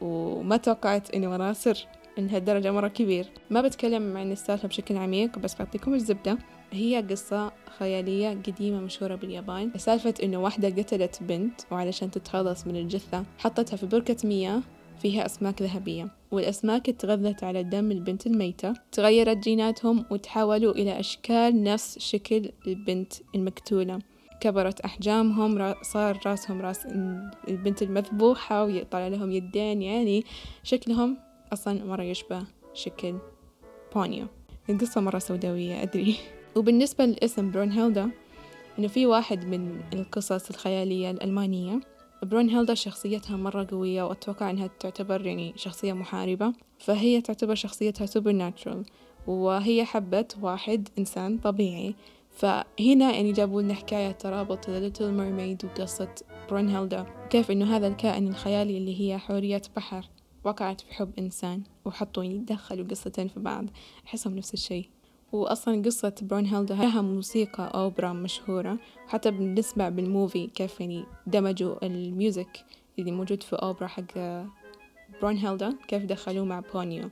وما 0.02 0.58
توقعت 0.58 1.12
إنه 1.16 1.32
وراه 1.32 1.54
سر 1.54 1.78
من 2.18 2.30
هالدرجة 2.30 2.72
مرة 2.72 2.88
كبير. 2.88 3.26
ما 3.50 3.62
بتكلم 3.62 4.18
عن 4.18 4.32
السالفة 4.32 4.68
بشكل 4.68 4.98
عميق 4.98 5.40
بس 5.40 5.56
بعطيكم 5.56 5.94
الزبدة. 5.94 6.38
هي 6.72 7.06
قصة 7.10 7.52
خيالية 7.80 8.30
قديمة 8.30 8.80
مشهورة 8.80 9.16
باليابان. 9.16 9.72
سالفة 9.78 10.14
إنه 10.24 10.38
واحدة 10.38 10.70
قتلت 10.70 11.24
بنت 11.24 11.62
وعلشان 11.72 12.12
تتخلص 12.12 12.68
من 12.68 12.76
الجثة 12.76 13.24
حطتها 13.38 13.78
في 13.78 13.86
بركة 13.86 14.28
مياه 14.28 14.62
فيها 15.02 15.26
أسماك 15.26 15.62
ذهبية. 15.62 16.08
والأسماك 16.32 16.86
تغذت 16.86 17.44
على 17.44 17.64
دم 17.64 17.92
البنت 17.92 18.28
الميتة. 18.28 18.74
تغيرت 18.92 19.38
جيناتهم 19.38 20.06
وتحولوا 20.12 20.74
إلى 20.74 21.00
أشكال 21.00 21.64
نفس 21.64 22.00
شكل 22.00 22.52
البنت 22.68 23.14
المقتولة. 23.36 24.00
كبرت 24.40 24.80
أحجامهم 24.82 25.76
صار 25.82 26.20
راسهم 26.26 26.62
راس 26.62 26.86
البنت 27.48 27.82
المذبوحة 27.82 28.64
ويطلع 28.64 29.08
لهم 29.08 29.32
يدين 29.32 29.82
يعني 29.82 30.24
شكلهم 30.64 31.18
أصلا 31.54 31.86
مرة 31.86 32.04
يشبه 32.04 32.44
شكل 32.74 33.16
بونيو 33.96 34.28
القصة 34.70 35.02
مرة 35.02 35.20
سوداوية 35.20 35.84
أدري. 35.84 36.16
وبالنسبة 36.56 37.06
للاسم 37.06 37.52
برونهيلدا 37.52 38.12
إنه 38.80 38.88
في 38.88 39.06
واحد 39.06 39.46
من 39.46 39.82
القصص 39.94 40.50
الخيالية 40.50 41.12
الألمانية. 41.12 41.80
برونهيلدا 42.24 42.74
شخصيتها 42.74 43.38
مرة 43.38 43.68
قوية 43.72 44.04
وأتوقع 44.04 44.50
إنها 44.50 44.70
تعتبر 44.80 45.26
يعني 45.26 45.54
شخصية 45.56 45.94
محاربة. 45.94 46.54
فهي 46.80 47.22
تعتبر 47.22 47.56
شخصيتها 47.56 48.06
supernatural 48.06 48.86
وهي 49.28 49.86
حبت 49.86 50.38
واحد 50.42 50.90
إنسان 50.98 51.38
طبيعي. 51.38 51.96
فهنا 52.40 53.12
يعني 53.12 53.32
جابوا 53.32 53.62
لنا 53.62 53.74
حكاية 53.74 54.12
ترابط 54.12 54.66
The 54.66 54.70
Little 54.70 55.12
Mermaid 55.20 55.66
وقصة 55.66 56.16
برونهيلدا 56.50 57.06
كيف 57.30 57.52
إنه 57.52 57.76
هذا 57.76 57.88
الكائن 57.88 58.28
الخيالي 58.28 58.78
اللي 58.78 59.02
هي 59.02 59.18
حورية 59.18 59.62
بحر 59.76 60.06
وقعت 60.44 60.82
في 60.82 60.94
حب 60.94 61.12
إنسان 61.20 61.64
وحطوا 61.86 62.24
يعني 62.24 62.38
دخلوا 62.38 62.88
قصتين 62.88 63.28
في 63.28 63.40
بعض. 63.40 63.66
أحسهم 64.08 64.36
نفس 64.36 64.54
الشيء. 64.54 64.90
وأصلا 65.32 65.82
قصة 65.82 66.16
برونهيلدا 66.22 66.76
لها 66.76 67.02
موسيقى 67.02 67.72
أوبرا 67.76 68.14
مشهورة 68.14 68.78
حتى 69.08 69.32
بنسمع 69.32 69.90
بال 69.90 70.07
movie 70.07 70.48
كيف 70.48 70.80
يعني 70.80 71.04
دمجوا 71.28 71.86
ال 71.86 71.99
music 71.99 72.66
اللي 73.00 73.12
موجود 73.12 73.44
في 73.44 73.56
أوبرا 73.56 73.88
حق 73.88 74.04
برونهيلدا 75.22 75.78
كيف 75.88 76.06
دخلوه 76.06 76.46
مع 76.46 76.60
بونيو 76.74 77.10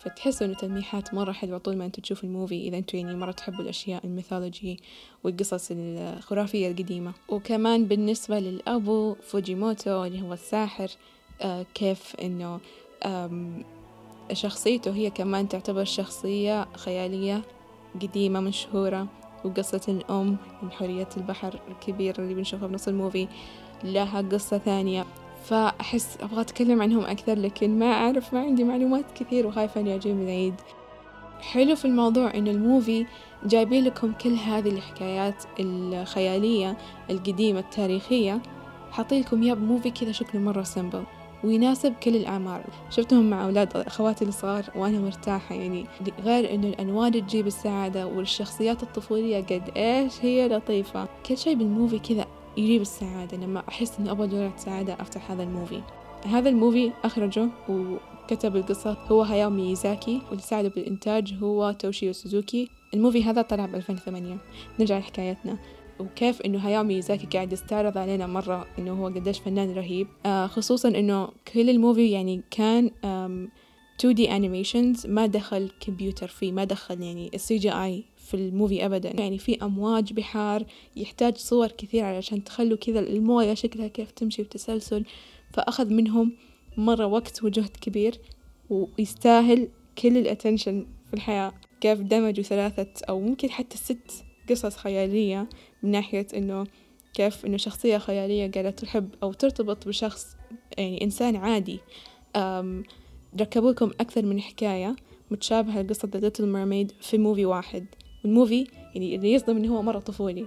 فتحسوا 0.00 0.46
إنه 0.46 0.54
تلميحات 0.54 1.14
مرة 1.14 1.32
حلوة 1.32 1.58
طول 1.58 1.76
ما 1.76 1.84
أنتوا 1.84 2.02
تشوفوا 2.02 2.28
ال 2.28 2.35
movie 2.35 2.68
إذا 2.68 2.78
أنتوا 2.78 3.00
يعني 3.00 3.14
مرة 3.16 3.32
تحبوا 3.32 3.60
الأشياء 3.60 4.06
ال 4.06 4.13
mythology 4.13 4.80
والقصص 5.24 5.68
الخرافية 5.70 6.70
القديمة. 6.70 7.12
وكمان 7.28 7.84
بالنسبة 7.84 8.38
للأبو 8.38 9.14
فوجيموتو 9.14 10.04
اللي 10.04 10.22
هو 10.22 10.32
الساحر 10.32 10.90
آه 11.40 11.66
كيف 11.74 12.16
إنه 12.16 12.60
شخصيته 14.32 14.94
هي 14.94 15.10
كمان 15.10 15.48
تعتبر 15.48 15.84
شخصية 15.84 16.68
خيالية 16.76 17.42
قديمة 18.02 18.40
مشهورة 18.40 19.06
وقصة 19.44 19.80
الأم 19.88 20.36
من 20.62 20.72
حورية 20.72 21.08
البحر 21.16 21.60
الكبير 21.68 22.18
اللي 22.18 22.34
بنشوفها 22.34 22.68
بنص 22.68 22.88
ال 22.88 22.95
movie 22.95 23.28
لها 23.84 24.20
قصة 24.22 24.58
ثانية. 24.58 25.06
فأحس 25.44 26.18
أبغى 26.20 26.40
أتكلم 26.40 26.82
عنهم 26.82 27.04
أكثر 27.04 27.38
لكن 27.38 27.78
ما 27.78 27.92
أعرف 27.92 28.34
ما 28.34 28.40
عندي 28.40 28.64
معلومات 28.64 29.04
كثير 29.14 29.46
وخايفة 29.46 29.80
إني 29.80 29.94
أجيب 29.94 30.20
العيد 30.20 30.54
حلو 31.40 31.76
في 31.76 31.84
الموضوع 31.84 32.34
إنه 32.34 32.50
ال 32.50 32.59
movie 32.59 33.06
جايبين 33.44 33.84
لكم 33.84 34.12
كل 34.12 34.32
هذه 34.34 34.68
الحكايات 34.68 35.44
الخيالية 35.60 36.76
القديمة 37.10 37.60
التاريخية. 37.60 38.42
حاطيلكم 38.90 39.42
ياه 39.42 39.55
ب 39.55 39.62
movie 39.62 39.90
كذا 39.90 40.12
شكله 40.12 40.40
مرة 40.40 40.62
simple 40.62 41.04
ويناسب 41.44 41.92
كل 41.92 42.16
الأعمار. 42.16 42.64
شفتهم 42.90 43.30
مع 43.30 43.44
أولاد 43.44 43.76
أخواتي 43.76 44.24
الصغار 44.24 44.64
وأنا 44.76 44.98
مرتاحة 44.98 45.54
يعني. 45.54 45.86
غير 46.24 46.54
إنه 46.54 46.68
الألوان 46.68 47.12
تجيب 47.12 47.46
السعادة 47.46 48.06
والشخصيات 48.06 48.82
الطفولية 48.82 49.40
قد 49.40 49.70
إيش 49.76 50.24
هي 50.24 50.48
لطيفة. 50.48 51.08
كل 51.26 51.38
شيء 51.38 51.54
بال 51.54 51.67
movie 51.67 51.98
كذا 51.98 52.26
يجيب 52.60 52.82
السعادة 52.82 53.36
لما 53.36 53.62
أحس 53.68 53.98
إني 53.98 54.10
أبغى 54.10 54.26
جرعة 54.26 54.56
سعادة 54.56 54.94
أفتح 55.00 55.30
هذا 55.30 55.42
ال 55.42 55.48
movie. 55.48 55.82
هذا 56.26 56.48
ال 56.48 56.55
movie 56.55 56.92
أخرجه 57.04 57.48
وكتب 57.68 58.56
القصة 58.56 58.92
هو 58.92 59.22
هاياو 59.22 59.50
ميزاكي 59.50 60.22
واللي 60.28 60.42
ساعده 60.42 60.68
بالإنتاج 60.68 61.34
هو 61.42 61.72
توشيو 61.72 62.12
سوزوكي. 62.12 62.68
ال 62.94 62.99
movie 62.99 63.24
هذا 63.24 63.42
طلع 63.42 63.66
ب 63.66 63.74
2008 63.74 64.36
نرجع 64.80 64.98
لحكايتنا. 64.98 65.58
وكيف 66.00 66.40
إنه 66.40 66.58
هاياو 66.58 66.84
ميزاكي 66.84 67.26
قاعد 67.26 67.52
يستعرض 67.52 67.98
علينا 67.98 68.26
مرة 68.26 68.66
إنه 68.78 68.92
هو 68.92 69.06
قديش 69.06 69.38
فنان 69.38 69.74
رهيب. 69.74 70.06
آه 70.26 70.46
خصوصا 70.46 70.88
إنه 70.88 71.28
كل 71.54 71.70
ال 71.70 71.77
movie 71.77 72.10
يعني 72.10 72.42
كان 72.50 72.90
2D 74.02 74.18
animations 74.18 75.08
ما 75.08 75.26
دخل 75.26 75.70
كمبيوتر 75.80 76.28
فيه 76.28 76.52
ما 76.52 76.64
دخل 76.64 77.02
يعني 77.02 77.30
ال 77.34 77.56
CGI 77.56 78.04
في 78.30 78.36
ال 78.36 78.44
movie 78.44 78.86
ابدا. 78.86 79.20
يعني 79.20 79.38
في 79.38 79.62
أمواج 79.62 80.12
بحار 80.12 80.64
يحتاج 80.96 81.36
صور 81.36 81.68
كثير 81.68 82.04
علشان 82.04 82.44
تخلوا 82.44 82.76
كذا 82.76 83.00
الموية 83.00 83.54
شكلها 83.54 83.88
كيف 83.88 84.10
تمشي 84.10 84.42
بتسلسل. 84.42 85.04
فأخذ 85.52 85.92
منهم 85.92 86.32
مرة 86.76 87.06
وقت 87.06 87.44
وجهد 87.44 87.76
كبير 87.80 88.20
ويستاهل 88.70 89.68
كل 89.98 90.16
ال 90.16 90.23
attention 90.23 90.86
في 91.06 91.14
الحياة. 91.14 91.52
كيف 91.80 92.00
دمجوا 92.00 92.44
ثلاثة 92.44 92.86
أو 93.08 93.20
ممكن 93.20 93.50
حتى 93.50 93.76
ست 93.76 94.24
قصص 94.50 94.76
خيالية 94.76 95.48
من 95.82 95.90
ناحية 95.90 96.26
إنه 96.34 96.66
كيف 97.14 97.46
إنه 97.46 97.56
شخصية 97.56 97.98
خيالية 97.98 98.50
قاعدة 98.50 98.70
تحب 98.70 99.08
أو 99.22 99.32
ترتبط 99.32 99.88
بشخص 99.88 100.36
يعني 100.78 101.04
إنسان 101.04 101.36
عادي. 101.36 101.80
ركبوا 103.40 103.70
لكم 103.70 103.90
أكثر 104.00 104.24
من 104.24 104.40
حكاية 104.40 104.96
متشابهة 105.30 105.82
لقصة 105.82 106.08
The 106.08 106.20
Little 106.20 106.44
Mermaid 106.44 107.04
في 107.04 107.18
movie 107.18 107.46
واحد. 107.46 107.86
وال 108.24 108.36
movie 108.36 108.66
يعني 108.94 109.14
اللي 109.14 109.32
يصدم 109.32 109.56
إنه 109.56 109.76
هو 109.76 109.82
مرة 109.82 109.98
طفولي. 109.98 110.44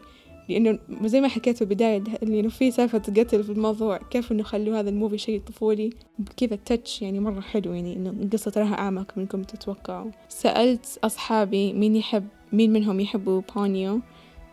لأنه 0.50 0.80
زي 1.04 1.22
ما 1.22 1.28
حكيت 1.28 1.56
في 1.56 1.62
البداية 1.62 2.04
إنه 2.24 2.50
في 2.50 2.72
سالفة 2.72 3.00
قتل 3.00 3.44
في 3.44 3.52
الموضوع 3.52 3.98
كيف 3.98 4.32
إنه 4.32 4.44
خلوا 4.44 4.80
هذا 4.80 4.90
ال 4.90 4.95
movie 4.95 5.18
شيء 5.18 5.42
طفولي؟ 5.42 5.90
كذا 6.38 6.56
touch 6.56 7.02
يعني 7.02 7.20
مرة 7.20 7.42
حلو 7.42 7.74
يعني 7.74 7.96
إنه 7.96 8.10
القصة 8.10 8.52
تراها 8.52 8.74
أعمق 8.74 9.12
منكم 9.18 9.44
تتوقعوا 9.44 10.12
سألت 10.30 11.00
أصحابي 11.04 11.74
مين 11.74 11.96
يحب 11.96 12.28
مين 12.54 12.74
منهم 12.74 13.00
يحبوا 13.00 13.42
بونيو 13.56 14.00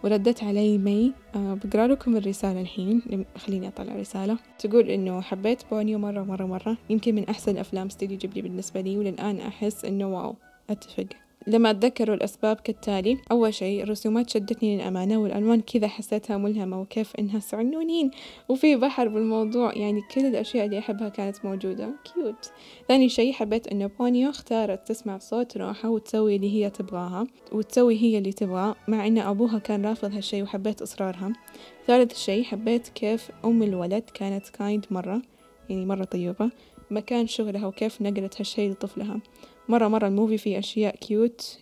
وردت 0.04 0.44
علي 0.44 0.78
مي 0.78 1.12
أه 1.35 1.59
بقرأ 1.64 1.87
لكم 1.87 2.16
الرسالة 2.16 2.61
الحين 2.61 3.02
خليني 3.37 3.68
أطلع 3.68 3.96
رسالة. 3.96 4.38
تقول 4.59 4.90
إنه 4.90 5.20
حبيت 5.20 5.62
بونيو 5.70 5.98
مرة 5.98 6.22
مرة 6.22 6.44
مرة. 6.44 6.76
يمكن 6.90 7.14
من 7.14 7.24
أحسن 7.24 7.56
أفلام 7.56 7.88
ستوديو 7.88 8.18
جيبلي 8.18 8.42
بالنسبة 8.42 8.80
لي 8.80 8.98
وللآن 8.98 9.40
أحس 9.40 9.85
إنه 9.85 10.09
wow. 10.14 10.35
أتفق. 10.70 11.06
لما 11.46 11.70
أتذكروا 11.70 12.16
الأسباب 12.16 12.57
كالتالي 12.57 13.18
أول 13.33 13.55
شيء 13.55 13.83
الرسومات 13.83 14.31
شدتني 14.31 14.76
للأمانة 14.76 15.16
والألوان 15.16 15.61
كذا 15.61 15.88
حسيتها 15.88 16.37
ملهمة 16.37 16.81
وكيف 16.81 17.16
إنها 17.18 17.38
سعنونين. 17.38 18.11
وفي 18.48 18.76
بحر 18.76 19.09
بالموضوع 19.09 19.72
يعني 19.76 20.03
كل 20.14 20.26
الأشياء 20.26 20.66
اللي 20.66 20.79
أحبها 20.79 21.09
كانت 21.09 21.44
موجودة. 21.44 21.90
cute 22.05 22.53
ثاني 22.88 23.09
شيء 23.09 23.33
حبيت 23.33 23.68
إنه 23.68 23.90
بونيو 23.98 24.31
اختارت 24.31 24.88
تسمع 24.88 25.18
صوت 25.18 25.57
روحها 25.57 25.90
وتسوي 25.90 26.37
اللي 26.37 26.55
هي 26.55 26.70
تبغاها 26.70 27.26
وتسوي 27.53 28.03
هي 28.03 28.18
اللي 28.18 28.33
تبغاه 28.33 28.76
مع 28.88 29.07
إن 29.07 29.18
أبوها 29.18 29.59
كان 29.59 29.87
رافض 29.87 30.14
هالشي 30.14 30.42
وحبيت 30.42 30.83
إصرارها. 30.83 31.33
ثالث 31.87 32.16
شيء 32.16 32.44
حبيت 32.44 32.88
كيف 32.88 33.31
أم 33.44 33.62
الولد 33.62 34.05
كانت 34.14 34.48
kind 34.49 34.87
مرة 34.90 35.22
يعني 35.68 35.87
مرة 35.87 36.05
طيبة 36.05 36.50
مكان 36.90 37.26
شغلها 37.26 37.66
وكيف 37.66 38.03
نقلت 38.03 38.37
هالشي 38.37 38.68
لطفلها. 38.70 39.20
مرة 39.68 39.88
مرة 39.88 40.07
ال 40.07 40.12
movie 40.12 40.38
فيه 40.38 40.59
أشياء 40.59 40.96
cute 40.96 41.59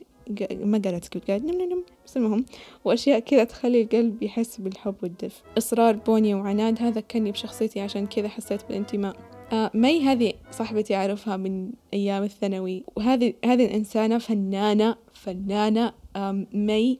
ما 0.50 0.82
قالت 0.84 1.08
cute 1.08 1.30
قالت 1.30 1.44
نم 1.44 1.62
نم 1.62 1.82
بس 2.06 2.16
المهم 2.16 2.44
وأشياء 2.84 3.18
كذا 3.18 3.44
تخلي 3.44 3.82
القلب 3.82 4.22
يحس 4.22 4.60
بالحب 4.60 4.94
والدفء. 5.02 5.42
إصرار 5.58 5.96
بوني 5.96 6.34
وعناد 6.34 6.82
هذا 6.82 7.00
كني 7.00 7.32
بشخصيتي 7.32 7.80
عشان 7.80 8.06
كذا 8.06 8.28
حسيت 8.28 8.60
بالانتماء. 8.68 9.16
آه 9.52 9.70
مي 9.74 10.00
هذه 10.00 10.32
صاحبتي 10.50 10.96
أعرفها 10.96 11.36
من 11.36 11.70
أيام 11.94 12.22
الثانوي. 12.22 12.84
وهذه 12.96 13.34
هذه 13.44 13.64
الإنسانة 13.66 14.18
فنانة 14.18 14.96
فنانة 15.12 15.92
مي 16.52 16.98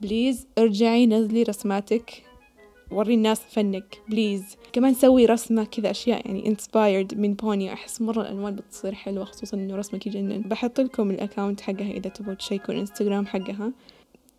please 0.00 0.46
ارجعي 0.58 1.06
نزلي 1.06 1.42
رسماتك. 1.42 2.22
وري 2.94 3.14
الناس 3.14 3.40
فنك 3.40 4.00
please 4.08 4.56
كمان 4.72 4.94
سوي 4.94 5.26
رسمة 5.26 5.64
كذا 5.64 5.90
أشياء 5.90 6.26
يعني 6.26 6.46
inspired 6.46 7.14
من 7.18 7.34
بوني 7.34 7.72
أحس 7.72 8.00
مرة 8.02 8.22
الألوان 8.22 8.54
بتصير 8.54 8.94
حلوة 8.94 9.24
خصوصا 9.24 9.56
إنه 9.56 9.76
رسمك 9.76 10.06
يجنن 10.06 10.40
بحط 10.40 10.80
لكم 10.80 11.10
ال 11.10 11.16
account 11.16 11.60
حقها 11.60 11.90
إذا 11.90 12.10
تبغوا 12.10 12.34
تشيكوا 12.34 12.74
الإنستغرام 12.74 13.26
حقها. 13.26 13.72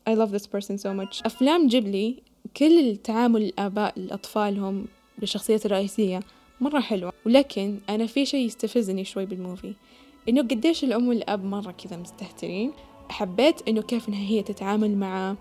I 0.09 0.13
love 0.13 0.31
this 0.31 0.47
person 0.47 0.77
so 0.77 0.89
much. 1.01 1.25
أفلام 1.25 1.67
جيبلي 1.67 2.15
كل 2.57 2.79
التعامل 2.79 3.41
الآباء 3.43 3.99
لأطفالهم 3.99 4.85
بالشخصيات 5.17 5.65
الرئيسية 5.65 6.19
مرة 6.61 6.79
حلوة. 6.79 7.13
ولكن 7.25 7.77
أنا 7.89 8.05
في 8.05 8.25
شيء 8.25 8.45
يستفزني 8.45 9.03
شوي 9.03 9.25
بالموفي 9.25 9.73
إنه 10.29 10.41
قديش 10.41 10.83
الأم 10.83 11.07
والأب 11.07 11.45
مرة 11.45 11.71
كذا 11.71 11.97
مستهترين. 11.97 12.71
حبيت 13.09 13.67
إنه 13.67 13.81
كيف 13.81 14.09
إنها 14.09 14.27
هي 14.29 14.43
تتعامل 14.43 14.97
مع 14.97 15.35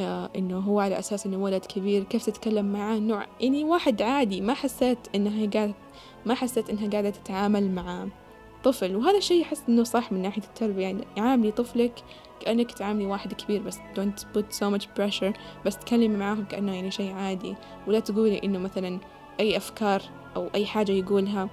آه 0.00 0.30
إنه 0.36 0.58
هو 0.58 0.80
على 0.80 0.98
أساس 0.98 1.26
إنه 1.26 1.36
ولد 1.36 1.64
كبير. 1.64 2.02
كيف 2.02 2.26
تتكلم 2.26 2.72
معاه؟ 2.72 2.96
إنه 2.96 3.26
يعني 3.40 3.64
واحد 3.64 4.02
عادي. 4.02 4.40
ما 4.40 4.54
حسيت 4.54 4.98
إنها 5.14 5.50
قاعدة 5.50 5.74
ما 6.26 6.34
حسيت 6.34 6.70
إنها 6.70 6.90
قاعدة 6.90 7.10
تتعامل 7.10 7.70
مع 7.70 8.06
طفل. 8.64 8.96
وهذا 8.96 9.18
الشيء 9.18 9.42
أحس 9.42 9.62
إنه 9.68 9.84
صح 9.84 10.12
من 10.12 10.22
ناحية 10.22 10.42
التربية. 10.42 10.82
يعني 10.82 11.04
عاملي 11.16 11.50
طفلك 11.50 11.92
كأنك 12.40 12.72
تعاملي 12.72 13.06
واحد 13.06 13.32
كبير 13.32 13.62
بس 13.62 13.78
don't 13.78 14.22
put 14.36 14.56
so 14.56 14.76
much 14.76 14.84
pressure. 14.98 15.32
بس 15.66 15.78
تكلمي 15.78 16.16
معاهم 16.16 16.44
كأنه 16.44 16.74
يعني 16.74 16.90
شيء 16.90 17.12
عادي. 17.12 17.54
ولا 17.86 18.00
تقولي 18.00 18.40
إنه 18.44 18.58
مثلا 18.58 19.00
أي 19.40 19.56
أفكار 19.56 20.02
أو 20.36 20.48
أي 20.54 20.66
حاجة 20.66 20.92
يقولها 20.92 21.48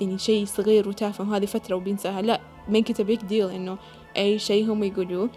يعني 0.00 0.18
شيء 0.18 0.44
صغير 0.44 0.88
وتافه 0.88 1.30
وهذه 1.30 1.46
فترة 1.46 1.76
وبينساها. 1.76 2.22
لا 2.22 2.40
make 2.70 2.92
it 2.92 2.96
a 2.96 3.04
big 3.04 3.20
deal 3.30 3.50
إنه 3.54 3.78
أي 4.16 4.38
شيء 4.38 4.72
هم 4.72 4.84
يقولوه. 4.84 5.30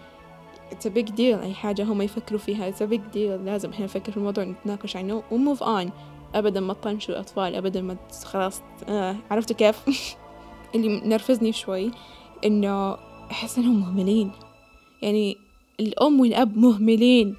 It's 0.70 0.86
a 0.86 0.90
big 0.90 1.10
deal. 1.14 1.42
أي 1.42 1.54
حاجة 1.54 1.82
هم 1.82 2.02
يفكروا 2.02 2.40
فيها 2.40 2.70
it's 2.70 2.82
a 2.82 2.86
big 2.86 3.14
deal. 3.14 3.44
لازم 3.44 3.70
إحنا 3.70 3.84
نفكر 3.84 4.10
في 4.12 4.16
الموضوع 4.16 4.44
نتناقش 4.44 4.96
عنه 4.96 5.22
وموف 5.30 5.62
on. 5.62 5.90
أبدا 6.34 6.60
ما 6.60 6.74
تطنشوا 6.74 7.14
الأطفال 7.14 7.54
أبدا 7.54 7.82
ما 7.82 7.96
خلاص 8.24 8.62
آه 8.88 9.16
عرفتوا 9.30 9.56
كيف؟ 9.56 9.84
اللي 10.74 11.00
نرفزني 11.00 11.52
شوي 11.52 11.90
إنه 12.44 12.96
أحس 13.30 13.58
إنهم 13.58 13.80
مهملين. 13.80 14.32
يعني 15.02 15.36
الأم 15.80 16.20
والأب 16.20 16.56
مهملين. 16.56 17.36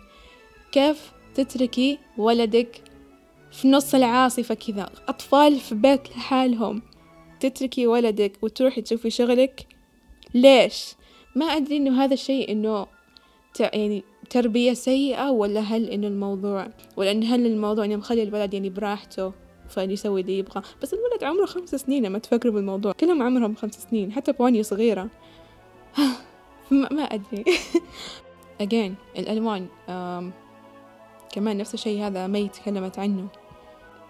كيف 0.71 1.11
تتركي 1.35 1.99
ولدك 2.17 2.81
في 3.51 3.67
نص 3.67 3.95
العاصفة 3.95 4.55
كذا؟ 4.55 4.89
أطفال 5.07 5.59
في 5.59 5.75
بيت 5.75 6.09
لحالهم. 6.09 6.81
تتركي 7.39 7.87
ولدك 7.87 8.31
وتروحي 8.41 8.81
تشوفي 8.81 9.09
شغلك. 9.09 9.67
ليش؟ 10.33 10.95
ما 11.35 11.45
أدري 11.45 11.77
إنه 11.77 12.03
هذا 12.03 12.13
الشيء 12.13 12.51
إنه 12.51 12.87
يعني 13.59 14.03
تربية 14.29 14.73
سيئة 14.73 15.29
ولا 15.29 15.59
هل 15.59 15.89
إنه 15.89 16.07
الموضوع 16.07 16.67
ولا 16.97 17.11
إن 17.11 17.23
هل 17.23 17.45
الموضوع 17.45 17.85
إنه 17.85 17.95
مخلي 17.95 18.23
الولد 18.23 18.53
يعني 18.53 18.69
براحته 18.69 19.33
فيسوي 19.69 20.21
اللي 20.21 20.37
يبغى 20.37 20.61
بس 20.81 20.93
الولد 20.93 21.23
عمره 21.23 21.45
خمس 21.45 21.75
سنين 21.75 22.05
لما 22.05 22.19
تفكروا 22.19 22.53
بالموضوع. 22.53 22.91
كلهم 22.91 23.23
عمرهم 23.23 23.55
خمس 23.55 23.87
سنين 23.89 24.11
حتى 24.11 24.31
بوني 24.31 24.63
صغيرة. 24.63 25.09
ما, 26.71 26.89
ما 26.91 27.03
أدري. 27.03 27.43
Again 28.63 29.19
الألوان 29.19 29.67
um, 29.87 30.33
كمان 31.33 31.57
نفس 31.57 31.73
الشيء 31.73 32.07
هذا 32.07 32.27
مي 32.27 32.47
تكلمت 32.47 32.99
عنه. 32.99 33.27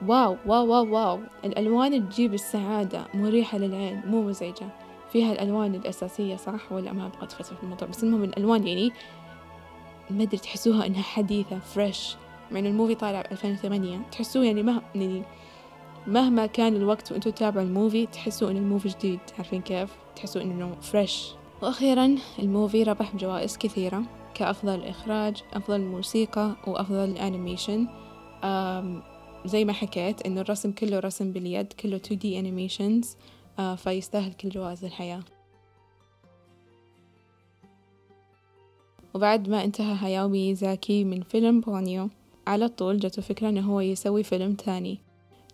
wow 0.07 0.37
wow 0.45 0.67
wow 0.67 0.93
wow. 0.93 1.19
الألوان 1.45 2.09
تجيب 2.09 2.33
السعادة 2.33 3.05
مريحة 3.13 3.57
للعين 3.57 4.01
مو 4.05 4.21
مزعجة. 4.21 4.69
فيها 5.11 5.33
الألوان 5.33 5.75
الأساسية 5.75 6.35
صح 6.35 6.71
ولا 6.71 6.93
ما 6.93 7.05
أبغى 7.05 7.23
أدخل 7.23 7.43
في 7.43 7.63
الموضوع؟ 7.63 7.87
بس 7.87 8.03
المهم 8.03 8.23
الألوان 8.23 8.67
يعني 8.67 8.91
ما 10.09 10.23
أدري 10.23 10.37
تحسوها 10.37 10.85
إنها 10.85 11.01
حديثة 11.01 11.59
fresh 11.59 12.15
مع 12.51 12.59
إنه 12.59 12.69
ال 12.69 12.74
movie 12.74 12.95
طالع 12.95 13.21
ب 13.21 13.25
2008 13.31 13.99
تحسوه 14.11 14.45
يعني 14.45 14.63
ما 14.63 14.81
يعني 14.95 15.23
مهما 16.07 16.45
كان 16.45 16.75
الوقت 16.75 17.11
وأنتوا 17.11 17.31
تتابعوا 17.31 17.65
ال 17.65 17.72
movie 17.72 18.05
تحسوا 18.05 18.51
إن 18.51 18.57
ال 18.57 18.63
movie 18.63 18.89
جديد. 18.89 19.19
عارفين 19.37 19.61
كيف؟ 19.61 19.89
تحسوا 20.15 20.41
إنه 20.41 20.75
fresh 20.81 21.27
وأخيرا 21.61 22.15
ال 22.39 22.47
movie 22.47 22.83
ربح 22.83 23.15
بجوائز 23.15 23.57
كثيرة 23.57 24.03
كأفضل 24.33 24.83
إخراج 24.83 25.43
أفضل 25.53 25.81
موسيقى 25.81 26.55
وأفضل 26.67 27.17
animation 27.17 27.87
زي 29.45 29.65
ما 29.65 29.73
حكيت 29.73 30.25
إنه 30.25 30.41
الرسم 30.41 30.71
كله 30.71 30.99
رسم 30.99 31.31
باليد 31.31 31.73
كله 31.73 32.01
2D 32.07 32.23
animations 32.23 33.07
آه 33.59 33.75
فيستاهل 33.75 34.33
كل 34.33 34.49
جوائز 34.49 34.85
الحياة. 34.85 35.23
وبعد 39.13 39.49
ما 39.49 39.63
انتهى 39.63 39.95
هاياو 39.95 40.29
ميزاكي 40.29 41.03
من 41.03 41.21
فيلم 41.21 41.61
بونيو 41.61 42.09
على 42.47 42.67
طول 42.67 42.99
جاته 42.99 43.21
فكرة 43.21 43.49
إنه 43.49 43.61
هو 43.61 43.79
يسوي 43.79 44.23
فيلم 44.23 44.53
تاني. 44.53 44.99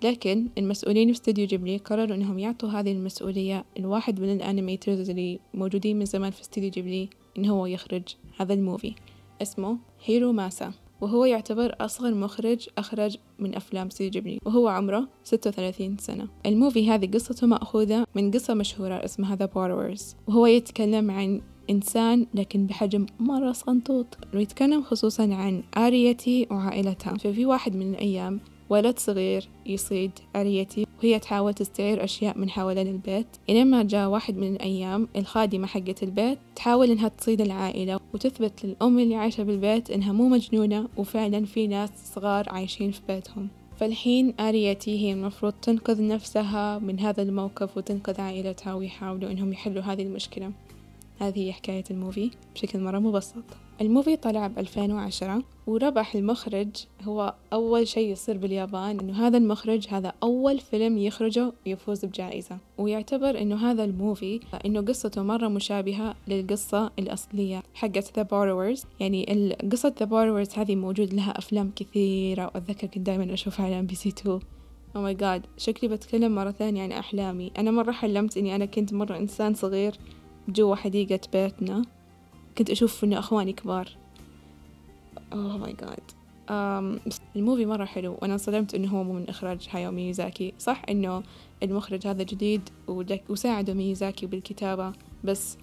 لكن 0.04 0.48
المسؤولين 0.58 1.08
في 1.08 1.14
استوديو 1.14 1.48
جيبلي 1.48 1.78
قرروا 1.78 2.16
إنهم 2.16 2.40
يعطوا 2.40 2.70
هذه 2.70 2.92
المسؤولية 2.92 3.66
لواحد 3.80 4.20
من 4.20 4.34
ال 4.34 4.41
animators 4.41 5.10
اللي 5.10 5.40
موجودين 5.54 6.00
من 6.00 6.06
زمان 6.06 6.32
في 6.32 6.42
استوديو 6.42 6.70
جيبلي 6.70 7.10
إن 7.38 7.46
هو 7.46 7.66
يخرج 7.66 8.04
هذا 8.38 8.54
ال 8.54 8.60
movie. 8.60 8.96
اسمه 9.42 9.78
هيرو 10.06 10.32
ماسا 10.32 10.72
وهو 11.02 11.26
يعتبر 11.26 11.76
أصغر 11.80 12.14
مخرج 12.14 12.70
أخرج 12.78 13.18
من 13.40 13.56
أفلام 13.56 13.88
استوديو 13.88 14.12
جيبلي 14.12 14.40
وهو 14.46 14.68
عمره 14.68 15.08
36 15.24 15.98
سنة. 15.98 16.28
ال 16.46 16.53
movie 16.53 16.90
هذه 16.90 17.12
قصته 17.12 17.48
مأخوذة 17.48 18.06
من 18.16 18.32
قصة 18.32 18.54
مشهورة 18.54 18.94
اسمها 19.06 19.36
The 19.36 19.50
Borrowers 19.50 20.04
وهو 20.28 20.46
يتكلم 20.46 21.12
عن 21.12 21.42
إنسان 21.70 22.26
لكن 22.34 22.66
بحجم 22.66 23.06
مرة 23.20 23.52
صنطوط. 23.52 24.18
ويتكلم 24.34 24.84
خصوصا 24.84 25.34
عن 25.34 25.64
آريتي 25.78 26.48
وعائلتها. 26.52 27.14
ففي 27.14 27.46
واحد 27.46 27.76
من 27.76 27.94
الأيام 27.94 28.40
ولد 28.70 29.00
صغير 29.00 29.50
يصيد 29.66 30.12
أريتي 30.36 30.86
وهي 31.00 31.20
تحاول 31.20 31.54
تستعير 31.54 32.04
أشياء 32.04 32.38
من 32.38 32.50
حوالين 32.50 32.88
البيت. 32.88 33.28
إلما 33.50 33.84
جاء 33.84 34.10
واحد 34.10 34.38
من 34.38 34.56
الأيام 34.56 35.08
الخادمة 35.16 35.68
حقة 35.68 35.96
البيت 36.04 36.38
تحاول 36.56 36.92
إنها 36.92 37.08
تصيد 37.08 37.42
العائلة 37.42 38.00
وتثبت 38.14 38.66
للأم 38.66 39.00
اللي 39.00 39.16
عايشة 39.16 39.44
بالبيت 39.44 39.92
إنها 39.92 40.12
مو 40.12 40.30
مجنونة 40.30 40.88
وفعلا 40.98 41.46
في 41.46 41.68
ناس 41.68 41.90
صغار 42.16 42.50
عايشين 42.50 42.92
في 42.92 43.02
بيتهم. 43.08 43.48
فالحين 43.78 44.34
آريتي 44.40 45.00
هي 45.00 45.14
المفروض 45.14 45.54
تنقذ 45.54 46.08
نفسها 46.08 46.80
من 46.80 47.00
هذا 47.00 47.24
الموقف 47.24 47.78
وتنقذ 47.78 48.22
عائلتها 48.22 48.74
ويحاولوا 48.74 49.32
إنهم 49.32 49.54
يحلوا 49.54 49.84
هذه 49.84 50.02
المشكلة. 50.02 50.52
هذه 51.20 51.48
هي 51.48 51.54
حكاية 51.54 51.84
الموفي 51.92 52.32
بشكل 52.56 52.80
مرة 52.80 53.00
مبسط. 53.00 53.44
ال 53.82 53.87
movie 53.87 54.16
طلع 54.16 54.48
ب 54.48 54.60
2010 54.60 55.44
وربح 55.68 56.16
المخرج. 56.16 56.68
هو 57.04 57.34
أول 57.54 57.88
شيء 57.88 58.12
يصير 58.12 58.38
باليابان 58.38 59.00
إنه 59.00 59.28
هذا 59.28 59.38
المخرج 59.38 59.88
هذا 59.90 60.14
أول 60.24 60.60
فيلم 60.60 60.98
يخرجه 60.98 61.54
يفوز 61.66 62.06
بجائزة. 62.06 62.58
ويعتبر 62.78 63.42
إنه 63.42 63.72
هذا 63.72 63.84
ال 63.84 63.93
movie 63.93 64.40
إنه 64.66 64.82
قصته 64.82 65.24
مرة 65.24 65.48
مشابهة 65.48 66.16
للقصة 66.28 66.92
الأصلية 67.00 67.64
حقت 67.74 68.20
The 68.20 68.24
Borrowers. 68.24 68.86
يعني 69.00 69.56
قصة 69.72 69.94
The 70.00 70.06
Borrowers 70.06 70.60
هذه 70.60 70.76
موجود 70.76 71.14
لها 71.14 71.38
أفلام 71.38 71.72
كثيرة 71.76 72.46
وأتذكر 72.46 72.88
كنت 72.88 72.98
دائما 73.06 73.34
أشوفها 73.34 73.66
على 73.66 73.80
إم 73.80 73.86
بي 73.86 73.96
سي 73.96 74.10
2 74.10 74.40
oh 74.96 75.02
my 75.02 75.14
God 75.14 75.46
شكلي 75.58 75.90
بتكلم 75.90 76.36
مرة 76.36 76.52
ثانية 76.52 76.84
عن 76.84 76.92
أحلامي. 76.92 77.52
أنا 77.58 77.72
مرة 77.72 77.92
حلمت 77.92 78.38
إني 78.38 78.56
أنا 78.56 78.66
كنت 78.66 78.94
مرة 78.94 79.18
إنسان 79.18 79.54
صغير. 79.54 79.96
جوا 80.48 80.76
حديقة 80.76 81.20
بيتنا 81.34 81.82
كنت 82.58 82.70
أشوف 82.70 83.04
إنه 83.04 83.20
أخواني 83.20 83.54
كبار. 83.54 83.90
oh 85.34 85.58
my 85.58 85.74
God 85.74 86.12
ال 87.36 87.41
movie 87.41 87.66
مرة 87.66 87.86
حلو 87.86 88.18
وأنا 88.22 88.34
انصدمت 88.34 88.76
إنه 88.76 88.88
هو 88.88 89.04
مو 89.04 89.14
من 89.14 89.30
إخراج 89.30 89.68
هايو 89.72 89.92
ميزاكي 89.92 90.54
صح 90.60 90.82
إنه 90.90 91.24
المخرج 91.64 92.08
هذا 92.08 92.24
جديد 92.24 92.70
وساعده 93.30 93.74
ميزاكي 93.74 94.26
بالكتابة 94.26 94.94
بس 95.24 95.58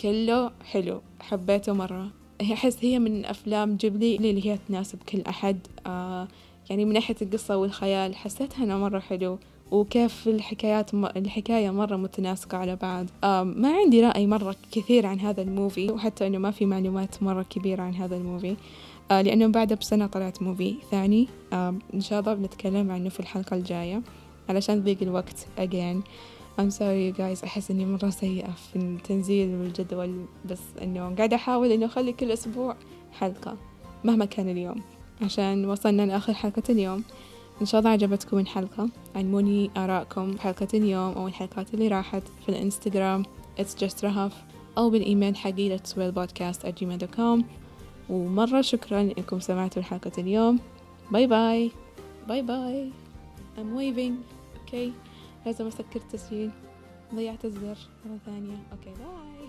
كله 0.00 0.50
حلو. 0.64 1.00
حبيته 1.20 1.72
مرة. 1.72 2.10
أحس 2.52 2.84
هي 2.84 2.98
من 2.98 3.24
أفلام 3.24 3.76
جيبلي 3.76 4.16
اللي 4.16 4.46
هي 4.46 4.58
تناسب 4.68 4.98
كل 5.02 5.20
أحد. 5.20 5.58
آه 5.86 6.28
يعني 6.70 6.84
من 6.84 6.92
ناحية 6.92 7.16
القصة 7.22 7.56
والخيال 7.56 8.16
حسيتها 8.16 8.64
أنه 8.64 8.78
مرة 8.78 8.98
حلو. 8.98 9.38
وكيف 9.70 10.28
الحكايات 10.28 10.94
م... 10.94 11.04
الحكاية 11.04 11.70
مرة 11.70 11.96
متناسقة 11.96 12.58
على 12.58 12.76
بعض. 12.76 13.06
ما 13.44 13.76
عندي 13.76 14.00
رأي 14.00 14.26
مرة 14.26 14.56
كثير 14.72 15.06
عن 15.06 15.20
هذا 15.20 15.42
ال 15.42 15.50
movie 15.50 15.90
وحتى 15.90 16.26
إنه 16.26 16.38
ما 16.38 16.50
في 16.50 16.66
معلومات 16.66 17.22
مرة 17.22 17.42
كبيرة 17.42 17.82
عن 17.82 17.94
هذا 17.94 18.16
ال 18.16 18.22
movie. 18.22 18.56
آه 19.10 19.22
لأنه 19.22 19.46
بعدها 19.46 19.76
بسنة 19.76 20.06
طلعت 20.06 20.42
movie 20.42 20.74
ثاني. 20.90 21.28
إن 21.94 22.00
شاء 22.00 22.20
الله 22.20 22.34
بنتكلم 22.34 22.90
عنه 22.90 23.08
في 23.08 23.20
الحلقة 23.20 23.56
الجاية. 23.56 24.02
علشان 24.48 24.82
ضيق 24.82 24.98
الوقت 25.02 25.46
again. 25.58 26.02
I'm 26.60 26.70
sorry 26.70 27.12
you 27.12 27.18
guys 27.18 27.44
أحس 27.44 27.70
إني 27.70 27.86
مرة 27.86 28.10
سيئة 28.10 28.50
في 28.50 28.76
التنزيل 28.76 29.54
والجدول 29.54 30.24
بس 30.50 30.60
إنه 30.82 31.14
قاعدة 31.14 31.36
أحاول 31.36 31.72
إنه 31.72 31.86
أخلي 31.86 32.12
كل 32.12 32.30
أسبوع 32.30 32.76
حلقة 33.12 33.56
مهما 34.04 34.24
كان 34.24 34.48
اليوم 34.48 34.82
عشان 35.22 35.64
وصلنا 35.64 36.02
لآخر 36.02 36.34
حلقة 36.34 36.62
اليوم. 36.68 37.04
إن 37.60 37.66
شاء 37.66 37.78
الله 37.78 37.90
عجبتكم 37.90 38.38
الحلقة. 38.38 38.88
علموني 39.16 39.70
آراءكم 39.76 40.38
حلقة 40.38 40.68
اليوم 40.74 41.12
أو 41.12 41.26
الحلقات 41.26 41.74
اللي 41.74 41.88
راحت 41.88 42.22
في 42.42 42.48
الإنستغرام. 42.48 43.22
It's 43.58 43.84
just 43.84 44.04
رهف 44.04 44.44
أو 44.78 44.90
بالإيميل 44.90 45.36
حقي 45.36 45.78
gmail.com 45.78 47.42
ومرة 48.10 48.60
شكرا 48.60 49.00
إنكم 49.00 49.40
سمعتوا 49.40 49.82
الحلقة 49.82 50.12
اليوم. 50.18 50.58
bye 51.10 51.26
bye 51.26 51.70
bye 52.28 52.42
bye 52.42 52.90
I'm 53.56 53.78
waving. 53.78 54.14
okay 54.60 54.90
okay. 54.90 55.46
لازم 55.46 55.66
أسكر 55.66 55.96
التسجيل. 55.96 56.50
ضيعت 57.14 57.44
الزر 57.44 57.78
مرة 58.06 58.18
ثانية. 58.26 58.56
okay 58.72 58.94
okay. 58.94 58.98
bye 58.98 59.48